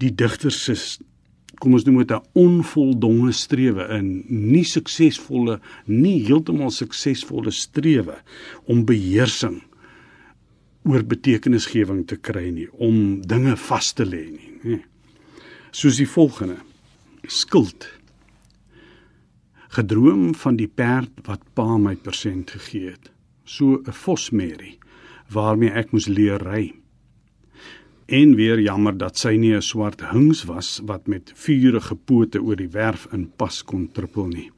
die 0.00 0.12
digter 0.14 0.54
se 0.54 0.76
kom 1.60 1.74
ons 1.76 1.84
noem 1.84 1.98
dit 2.00 2.14
'n 2.16 2.28
onvoldonge 2.40 3.32
strewe 3.36 3.84
in 3.98 4.24
nie 4.28 4.64
suksesvolle 4.64 5.58
nie 5.84 6.24
heeltemal 6.24 6.72
suksesvolle 6.72 7.52
strewe 7.52 8.16
om 8.64 8.86
beheersing 8.88 9.60
oor 10.88 11.04
betekenisgewing 11.04 12.06
te 12.06 12.16
kry 12.16 12.48
nie 12.48 12.68
om 12.72 13.20
dinge 13.20 13.56
vas 13.68 13.92
te 13.92 14.04
lê 14.04 14.24
nie 14.30 14.50
nê. 14.64 14.80
Soos 15.72 15.96
die 15.96 16.08
volgende. 16.08 16.56
Skuld. 17.28 17.86
Gedroom 19.68 20.34
van 20.34 20.56
die 20.56 20.68
perd 20.68 21.12
wat 21.28 21.40
pa 21.54 21.76
my 21.76 21.96
persent 21.96 22.50
gegee 22.50 22.90
het 22.96 23.10
so 23.56 23.80
'n 23.80 23.96
vosmerrie 24.04 24.78
waarmee 25.34 25.72
ek 25.80 25.92
moes 25.92 26.08
leer 26.08 26.42
ry 26.52 26.64
en 28.10 28.34
weer 28.34 28.58
jammer 28.58 28.96
dat 28.98 29.18
sy 29.18 29.36
nie 29.38 29.54
'n 29.54 29.62
swart 29.62 30.00
hings 30.10 30.42
was 30.44 30.80
wat 30.84 31.06
met 31.06 31.32
vuurige 31.34 31.94
pote 31.94 32.42
oor 32.42 32.56
die 32.56 32.72
werf 32.72 33.06
in 33.12 33.30
pas 33.36 33.62
kon 33.62 33.88
trippel 33.92 34.26
nie. 34.26 34.50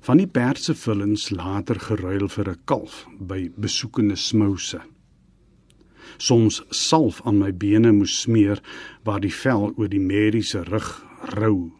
Van 0.00 0.16
die 0.16 0.26
perdse 0.26 0.74
vullens 0.74 1.30
later 1.30 1.78
geruil 1.78 2.28
vir 2.28 2.48
'n 2.50 2.60
kalf 2.64 3.06
by 3.20 3.50
besoekende 3.56 4.16
smouse. 4.16 4.80
Soms 6.18 6.62
salf 6.70 7.20
aan 7.24 7.38
my 7.38 7.52
bene 7.52 7.92
moes 7.92 8.20
smeer 8.20 8.60
waar 9.04 9.20
die 9.20 9.34
vel 9.34 9.72
oor 9.76 9.88
die 9.88 10.00
merrie 10.00 10.42
se 10.42 10.62
rug 10.62 11.04
rou. 11.22 11.72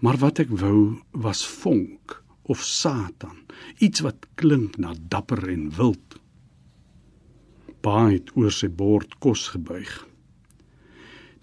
Maar 0.00 0.16
wat 0.16 0.38
ek 0.38 0.48
wou 0.48 1.00
was 1.12 1.46
vonk 1.46 2.23
of 2.46 2.62
satan, 2.62 3.44
iets 3.78 4.00
wat 4.04 4.26
klink 4.34 4.76
na 4.78 4.92
dapper 5.08 5.48
en 5.48 5.70
wild 5.78 6.18
pa 7.84 8.08
het 8.08 8.32
oor 8.38 8.52
sy 8.54 8.70
bord 8.72 9.18
kos 9.22 9.50
gebuig. 9.52 9.92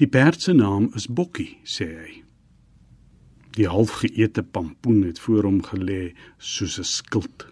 Die 0.01 0.09
perd 0.09 0.41
se 0.41 0.55
naam 0.57 0.89
is 0.97 1.05
Bokkie, 1.05 1.59
sê 1.63 1.87
hy. 1.93 2.11
Die 3.57 3.67
halfgeëte 3.69 4.43
pampoen 4.55 5.03
het 5.05 5.19
voor 5.21 5.45
hom 5.45 5.59
gelê 5.67 6.13
soos 6.37 6.79
'n 6.79 6.87
skild. 6.97 7.45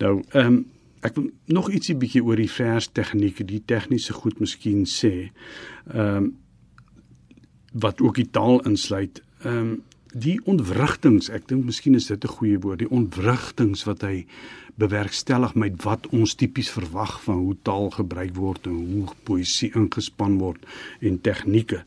Nou, 0.00 0.22
ehm 0.32 0.46
um, 0.46 0.64
ek 1.04 1.14
wil 1.16 1.30
nog 1.46 1.70
ietsie 1.70 1.94
bietjie 1.94 2.24
oor 2.24 2.36
die 2.36 2.50
vers 2.50 2.88
tegnieke, 2.88 3.44
die 3.44 3.60
tegniese 3.60 4.12
goed 4.12 4.40
miskien 4.40 4.84
sê. 4.84 5.30
Ehm 5.86 6.16
um, 6.16 6.32
wat 7.74 8.00
ook 8.00 8.14
die 8.14 8.30
taal 8.30 8.60
insluit. 8.66 9.22
Ehm 9.44 9.58
um, 9.58 9.82
die 10.14 10.38
ontwrigtings, 10.46 11.28
ek 11.34 11.48
dink 11.50 11.66
miskien 11.66 11.96
is 11.98 12.06
dit 12.06 12.24
'n 12.24 12.36
goeie 12.38 12.58
woord, 12.58 12.78
die 12.78 12.90
ontwrigtings 12.90 13.84
wat 13.84 14.02
hy 14.02 14.26
bewerkstellig 14.78 15.54
met 15.54 15.82
wat 15.82 16.06
ons 16.12 16.34
tipies 16.34 16.70
verwag 16.70 17.22
van 17.22 17.34
hoe 17.34 17.56
taal 17.62 17.90
gebruik 17.90 18.34
word 18.36 18.66
en 18.66 18.78
hoe 18.92 19.14
poësie 19.24 19.72
ingespan 19.74 20.38
word 20.38 20.64
en 21.00 21.20
tegnieke, 21.20 21.84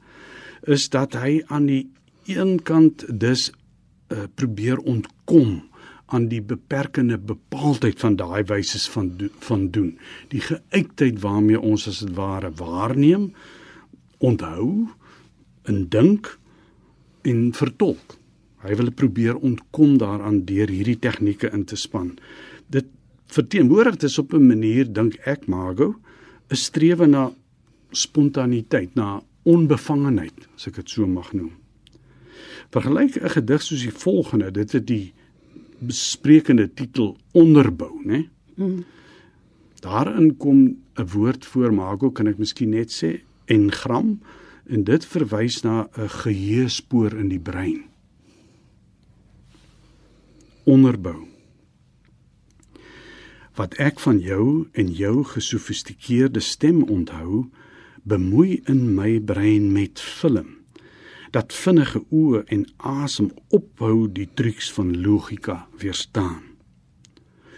is 0.68 0.90
dat 0.90 1.14
hy 1.14 1.42
aan 1.48 1.66
die 1.66 1.88
een 2.28 2.60
kant 2.64 3.06
dus 3.08 3.52
uh, 4.12 4.28
probeer 4.36 4.78
ontkom 4.78 5.64
aan 6.08 6.28
die 6.28 6.42
beperkende 6.42 7.18
bepaaldheid 7.18 8.00
van 8.00 8.16
daai 8.16 8.44
wyse 8.48 8.80
van 8.92 9.12
do 9.18 9.28
van 9.40 9.70
doen, 9.72 9.98
die 10.32 10.42
geuitheid 10.42 11.20
waarmee 11.22 11.60
ons 11.60 11.88
as 11.88 12.00
dit 12.00 12.16
ware 12.16 12.52
waarneem, 12.52 13.34
onthou, 14.18 14.88
indink 15.68 16.38
en 17.22 17.52
vertolk. 17.54 18.17
Hy 18.68 18.76
wil 18.76 18.92
probeer 18.92 19.36
ontkom 19.36 19.98
daaraan 19.98 20.44
deur 20.46 20.68
hierdie 20.68 21.00
tegnieke 21.00 21.52
in 21.56 21.64
te 21.66 21.76
span. 21.80 22.18
Dit 22.68 22.86
verteenwoordig 23.32 23.98
dit 24.04 24.18
op 24.20 24.34
'n 24.34 24.48
manier 24.48 24.86
dink 24.94 25.16
ek 25.26 25.48
Mago 25.48 25.96
'n 26.50 26.56
strewe 26.56 27.06
na 27.08 27.32
spontaniteit, 27.92 28.96
na 28.96 29.22
onbevangenheid, 29.44 30.48
as 30.56 30.68
ek 30.68 30.76
dit 30.76 30.90
so 30.90 31.08
mag 31.08 31.34
noem. 31.34 31.52
Vergelyk 32.72 33.16
'n 33.16 33.30
gedig 33.30 33.62
soos 33.62 33.82
die 33.82 33.92
volgende, 33.92 34.52
dit 34.52 34.72
het 34.72 34.88
die 34.88 35.14
besprekende 35.80 36.74
titel 36.74 37.18
Onderbou, 37.32 38.02
né? 38.04 38.28
Mm. 38.56 38.84
Daarin 39.80 40.38
kom 40.38 40.78
'n 40.96 41.08
woord 41.14 41.46
voor 41.46 41.74
Mago, 41.74 42.12
kan 42.12 42.28
ek 42.28 42.38
miskien 42.38 42.70
net 42.70 42.92
sê, 42.92 43.22
engram 43.46 44.20
en 44.66 44.84
dit 44.84 45.06
verwys 45.06 45.62
na 45.64 45.88
'n 45.98 46.10
geheuespoor 46.10 47.14
in 47.14 47.30
die 47.30 47.40
brein. 47.40 47.87
Onderbou. 50.68 51.22
Wat 53.56 53.78
ek 53.80 54.02
van 54.04 54.18
jou 54.20 54.68
en 54.76 54.90
jou 54.92 55.24
gesofistikeerde 55.24 56.42
stem 56.44 56.82
onthou, 56.84 57.46
bemoei 58.04 58.58
in 58.68 58.82
my 58.98 59.14
brein 59.20 59.70
met 59.72 60.02
film. 60.04 60.58
Dat 61.32 61.56
vinnige 61.56 62.04
oë 62.12 62.44
en 62.52 62.68
asem 62.84 63.32
ophou 63.48 64.12
die 64.12 64.28
truks 64.36 64.68
van 64.76 64.92
logika 65.06 65.58
weerstaan. 65.80 66.44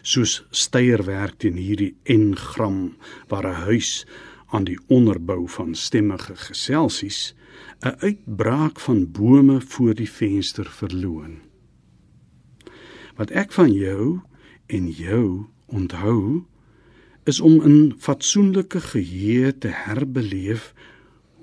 Soos 0.06 0.44
steierwerk 0.54 1.42
teen 1.42 1.58
hierdie 1.58 1.96
engram 2.06 2.94
waar 3.28 3.50
'n 3.50 3.62
huis 3.66 4.06
aan 4.54 4.70
die 4.70 4.80
onderbou 4.88 5.50
van 5.58 5.74
stemmige 5.76 6.36
geselsies 6.36 7.34
'n 7.82 7.98
uitbraak 8.06 8.80
van 8.80 9.12
bome 9.12 9.62
voor 9.62 9.94
die 9.96 10.12
venster 10.12 10.70
verloon. 10.70 11.49
Wat 13.20 13.34
ek 13.36 13.52
van 13.52 13.74
jou 13.76 14.20
en 14.72 14.88
jou 14.96 15.46
onthou 15.68 16.46
is 17.28 17.42
om 17.44 17.60
in 17.68 17.92
fatsoenlike 18.00 18.80
geheue 18.94 19.52
te 19.58 19.68
herbeleef 19.76 20.72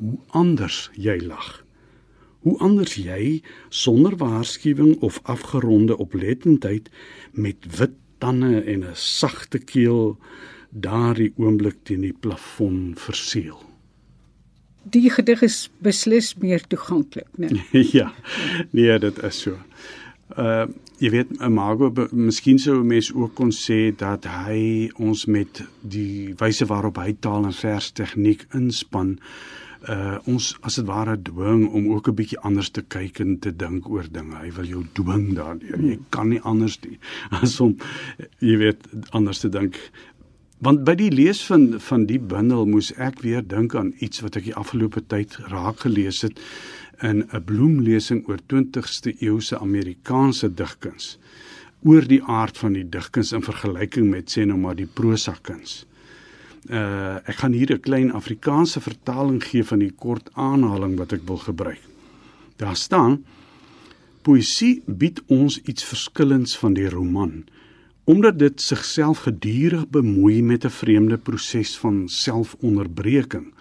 hoe 0.01 0.17
anders 0.29 0.87
jy 0.97 1.19
lag. 1.21 1.61
Hoe 2.47 2.57
anders 2.65 2.95
jy 2.97 3.43
sonder 3.69 4.17
waarskuwing 4.17 4.97
of 5.05 5.21
afgeronde 5.23 5.99
oplettendheid 6.01 6.89
met 7.33 7.69
wit 7.77 7.95
tande 8.19 8.65
en 8.65 8.81
'n 8.81 8.95
sagte 8.95 9.59
keel 9.59 10.17
daardie 10.71 11.33
oomblik 11.37 11.77
teen 11.83 12.01
die 12.01 12.17
plafon 12.21 12.95
verseël. 12.97 13.61
Die 14.83 15.11
gedig 15.11 15.43
is 15.43 15.71
beslis 15.79 16.35
meer 16.35 16.67
toeganklik, 16.67 17.29
né? 17.37 17.49
ja. 17.99 18.13
Nee, 18.71 18.99
dit 18.99 19.23
is 19.23 19.41
so. 19.41 19.59
Uh 20.37 20.67
jy 21.03 21.11
weet 21.13 21.35
Mago 21.53 21.91
miskien 22.13 22.59
sou 22.59 22.81
'n 22.81 22.87
mens 22.87 23.13
ook 23.13 23.35
kon 23.35 23.51
sê 23.51 23.95
dat 23.97 24.25
hy 24.25 24.91
ons 24.97 25.27
met 25.27 25.63
die 25.83 26.35
wyse 26.39 26.65
waarop 26.67 26.97
hy 26.97 27.13
taal 27.21 27.45
en 27.45 27.53
vers 27.53 27.93
tegniek 27.93 28.47
inspan 28.55 29.19
uh 29.89 30.19
ons 30.27 30.57
as 30.63 30.77
dit 30.77 30.87
ware 30.87 31.17
dwing 31.23 31.69
om 31.69 31.93
ook 31.93 32.09
'n 32.09 32.15
bietjie 32.15 32.41
anders 32.41 32.71
te 32.71 32.83
kyk 32.83 33.21
en 33.21 33.39
te 33.39 33.57
dink 33.57 33.89
oor 33.89 34.07
dinge. 34.11 34.35
Hy 34.35 34.51
wil 34.53 34.65
jou 34.65 34.85
dwing 34.93 35.35
daardeur. 35.35 35.81
Jy 35.81 35.99
kan 36.11 36.29
nie 36.29 36.41
anders 36.41 36.79
nie 36.83 36.99
as 37.43 37.61
om 37.61 37.77
jy 38.39 38.57
weet 38.57 38.81
anders 39.11 39.39
te 39.39 39.49
dink. 39.49 39.77
Want 40.59 40.85
by 40.85 40.95
die 40.95 41.11
lees 41.11 41.45
van 41.45 41.81
van 41.81 42.07
die 42.07 42.19
bundel 42.19 42.67
moes 42.67 42.93
ek 42.97 43.21
weer 43.21 43.43
dink 43.47 43.75
aan 43.75 43.93
iets 43.99 44.21
wat 44.21 44.37
ek 44.37 44.45
die 44.45 44.55
afgelope 44.55 45.07
tyd 45.07 45.37
raak 45.53 45.81
gelees 45.85 46.23
het 46.23 46.41
in 47.03 47.29
'n 47.33 47.45
bloemlesing 47.45 48.29
oor 48.29 48.39
20ste 48.47 49.15
eeuse 49.21 49.59
Amerikaanse 49.59 50.55
digkuns 50.55 51.19
oor 51.83 52.07
die 52.09 52.23
aard 52.23 52.59
van 52.59 52.73
die 52.73 52.89
digkuns 52.89 53.33
in 53.33 53.43
vergelyking 53.43 54.11
met 54.11 54.31
sê 54.31 54.45
nou 54.45 54.59
maar 54.59 54.77
die 54.77 54.89
prosa 54.89 55.37
kuns. 55.43 55.87
Uh 56.71 57.21
ek 57.31 57.37
gaan 57.43 57.53
hier 57.53 57.73
'n 57.73 57.81
klein 57.81 58.13
Afrikaanse 58.13 58.81
vertaling 58.81 59.43
gee 59.45 59.65
van 59.65 59.79
die 59.79 59.93
kort 59.93 60.31
aanhaling 60.35 60.97
wat 60.97 61.13
ek 61.13 61.23
wil 61.27 61.39
gebruik. 61.39 61.83
Daar 62.57 62.77
staan: 62.77 63.25
Poesie 64.23 64.83
bied 64.87 65.23
ons 65.27 65.61
iets 65.63 65.85
verskillends 65.85 66.59
van 66.59 66.75
die 66.75 66.89
roman 66.89 67.45
omdat 68.07 68.39
dit 68.39 68.61
sigself 68.63 69.25
gedurig 69.27 69.89
bemoei 69.91 70.43
met 70.43 70.65
'n 70.65 70.71
vreemde 70.71 71.19
proses 71.19 71.79
van 71.79 72.09
selfonderbreking 72.09 73.53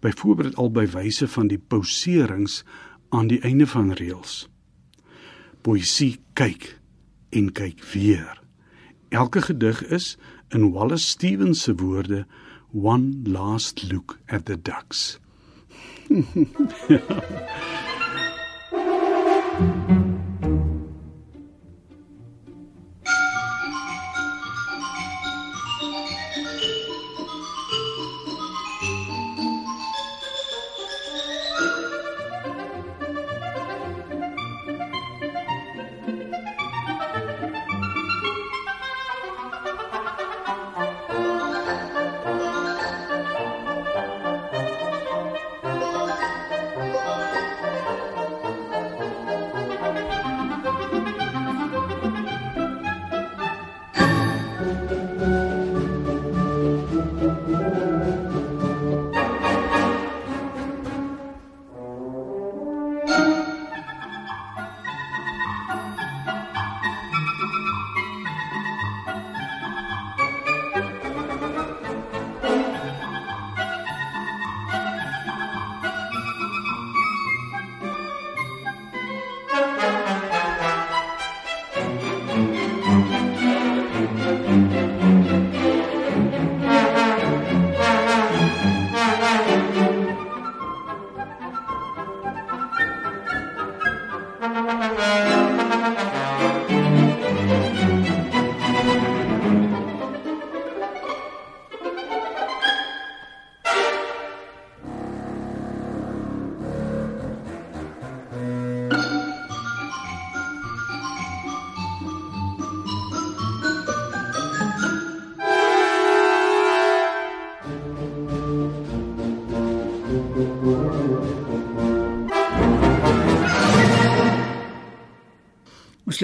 byvoorbeeld 0.00 0.56
al 0.56 0.70
by 0.70 0.86
wyse 0.86 1.28
van 1.28 1.46
die 1.46 1.58
pauserings 1.58 2.64
aan 3.08 3.26
die 3.26 3.40
einde 3.40 3.66
van 3.66 3.92
reëls. 3.92 4.48
Poesie 5.62 6.20
kyk 6.32 6.78
en 7.30 7.52
kyk 7.52 7.84
weer. 7.92 8.42
Elke 9.08 9.42
gedig 9.42 9.86
is 9.86 10.16
in 10.48 10.72
Wallace 10.72 11.06
Stevens 11.06 11.62
se 11.62 11.74
woorde 11.74 12.26
one 12.72 13.20
last 13.24 13.92
look 13.92 14.18
at 14.26 14.44
the 14.44 14.62
ducks. 14.62 15.18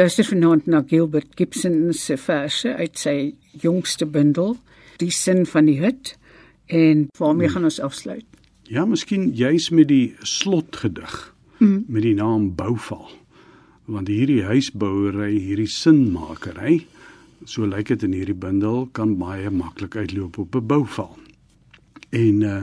luister 0.00 0.24
vanaand 0.24 0.66
na 0.66 0.78
Gilbert 0.88 1.34
Gibson 1.36 1.90
se 1.92 2.14
verse 2.16 2.70
uit 2.72 2.96
sy 2.96 3.14
jongste 3.60 4.06
bundel, 4.08 4.54
Die 5.00 5.12
sin 5.12 5.46
van 5.48 5.64
die 5.68 5.78
hut 5.80 6.14
en 6.68 7.06
waarmee 7.16 7.48
hmm. 7.48 7.54
gaan 7.54 7.66
ons 7.68 7.80
afsluit? 7.80 8.24
Ja, 8.68 8.84
miskien 8.88 9.30
juis 9.36 9.70
met 9.72 9.88
die 9.88 10.14
slotgedig 10.24 11.16
hmm. 11.58 11.84
met 11.88 12.04
die 12.04 12.14
naam 12.16 12.50
Bouval. 12.56 13.08
Want 13.88 14.08
hierdie 14.12 14.42
huisbouery, 14.44 15.34
hierdie 15.36 15.68
sinmakery, 15.72 16.78
so 17.48 17.68
lyk 17.68 17.88
dit 17.92 18.04
in 18.08 18.16
hierdie 18.16 18.36
bundel 18.36 18.86
kan 18.96 19.18
baie 19.20 19.48
maklik 19.52 19.96
uitloop 19.96 20.38
op 20.40 20.56
'n 20.56 20.66
bouval. 20.66 21.12
En 22.08 22.40
uh 22.40 22.62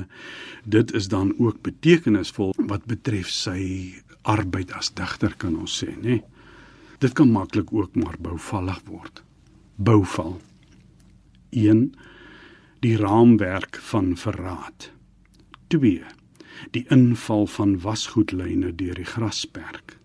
dit 0.65 0.93
is 0.93 1.07
dan 1.07 1.35
ook 1.37 1.61
betekenisvol 1.61 2.53
wat 2.57 2.85
betref 2.85 3.29
sy 3.29 3.93
arbeid 4.21 4.73
as 4.73 4.89
digter 4.93 5.33
kan 5.37 5.55
ons 5.55 5.83
sê, 5.83 5.93
nê? 6.01 6.17
Nee? 6.17 6.23
Dit 6.97 7.13
kan 7.13 7.29
maklik 7.31 7.73
ook 7.73 7.95
maar 7.95 8.15
bouvallig 8.19 8.81
word. 8.85 9.23
Bouval. 9.75 10.41
1. 11.49 11.93
Die 12.79 12.97
raamwerk 12.97 13.75
van 13.75 14.17
verraad. 14.17 14.91
2. 15.67 16.01
Die 16.71 16.85
inval 16.89 17.47
van 17.47 17.79
wasgoedlyne 17.79 18.75
deur 18.75 18.95
die 18.95 19.05
grasperk. 19.05 19.99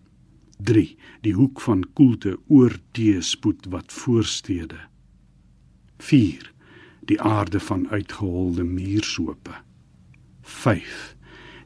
3. 0.57 0.95
Die 1.21 1.33
hoek 1.33 1.61
van 1.61 1.81
koelte 1.93 2.37
oor 2.47 2.77
teespoed 2.91 3.65
wat 3.73 3.93
voorstede. 3.93 4.77
4. 5.97 6.51
Die 7.09 7.21
aarde 7.21 7.59
van 7.59 7.89
uitgeholde 7.89 8.63
muursope. 8.63 9.53
5. 10.41 11.15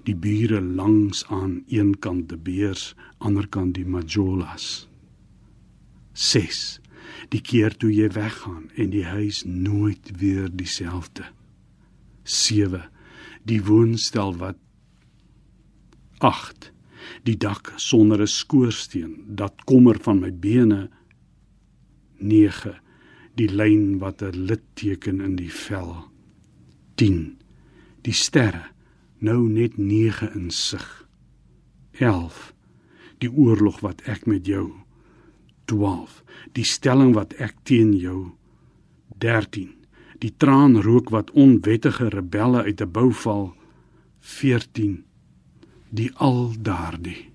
Die 0.04 0.16
bure 0.16 0.62
langs 0.62 1.26
aan 1.26 1.64
een 1.68 2.00
kant 2.00 2.30
die 2.30 2.38
beers, 2.38 2.96
ander 3.18 3.48
kant 3.48 3.74
die 3.76 3.86
majolas. 3.86 4.88
6 6.18 6.80
die 7.30 7.42
keer 7.46 7.76
toe 7.78 7.92
jy 7.94 8.08
weggaan 8.16 8.72
en 8.76 8.90
die 8.90 9.06
huis 9.06 9.44
nooit 9.46 10.10
weer 10.18 10.48
dieselfde. 10.50 11.28
7 12.24 12.88
die 13.48 13.60
woonstel 13.64 14.34
wat 14.42 14.58
8 16.26 16.72
die 17.28 17.38
dak 17.38 17.72
sonder 17.78 18.22
'n 18.22 18.28
skoorsteen 18.28 19.14
dat 19.28 19.64
kommer 19.66 20.00
van 20.02 20.20
my 20.20 20.32
bene. 20.34 20.90
9 22.18 22.74
die 23.36 23.50
lyn 23.50 24.00
wat 24.00 24.22
'n 24.22 24.46
litteken 24.50 25.22
in 25.22 25.36
die 25.36 25.52
vel. 25.52 26.10
10 26.96 27.38
die 28.02 28.14
sterre 28.14 28.66
nou 29.20 29.50
net 29.50 29.78
9 29.78 30.34
in 30.34 30.52
sig. 30.52 31.08
11 31.92 32.54
die 33.18 33.32
oorlog 33.32 33.80
wat 33.80 34.02
ek 34.02 34.26
met 34.26 34.46
jou 34.46 34.87
12 35.72 36.22
die 36.58 36.66
stelling 36.66 37.14
wat 37.18 37.36
ek 37.44 37.56
teen 37.64 37.94
jou 37.94 38.20
13 39.24 39.74
die 40.24 40.34
traanrook 40.44 41.12
wat 41.14 41.32
onwettige 41.32 42.10
rebelle 42.14 42.64
uit 42.70 42.82
'n 42.82 42.92
bou 42.92 43.10
val 43.24 43.54
14 44.20 45.04
die 45.90 46.12
al 46.30 46.54
daardie 46.60 47.32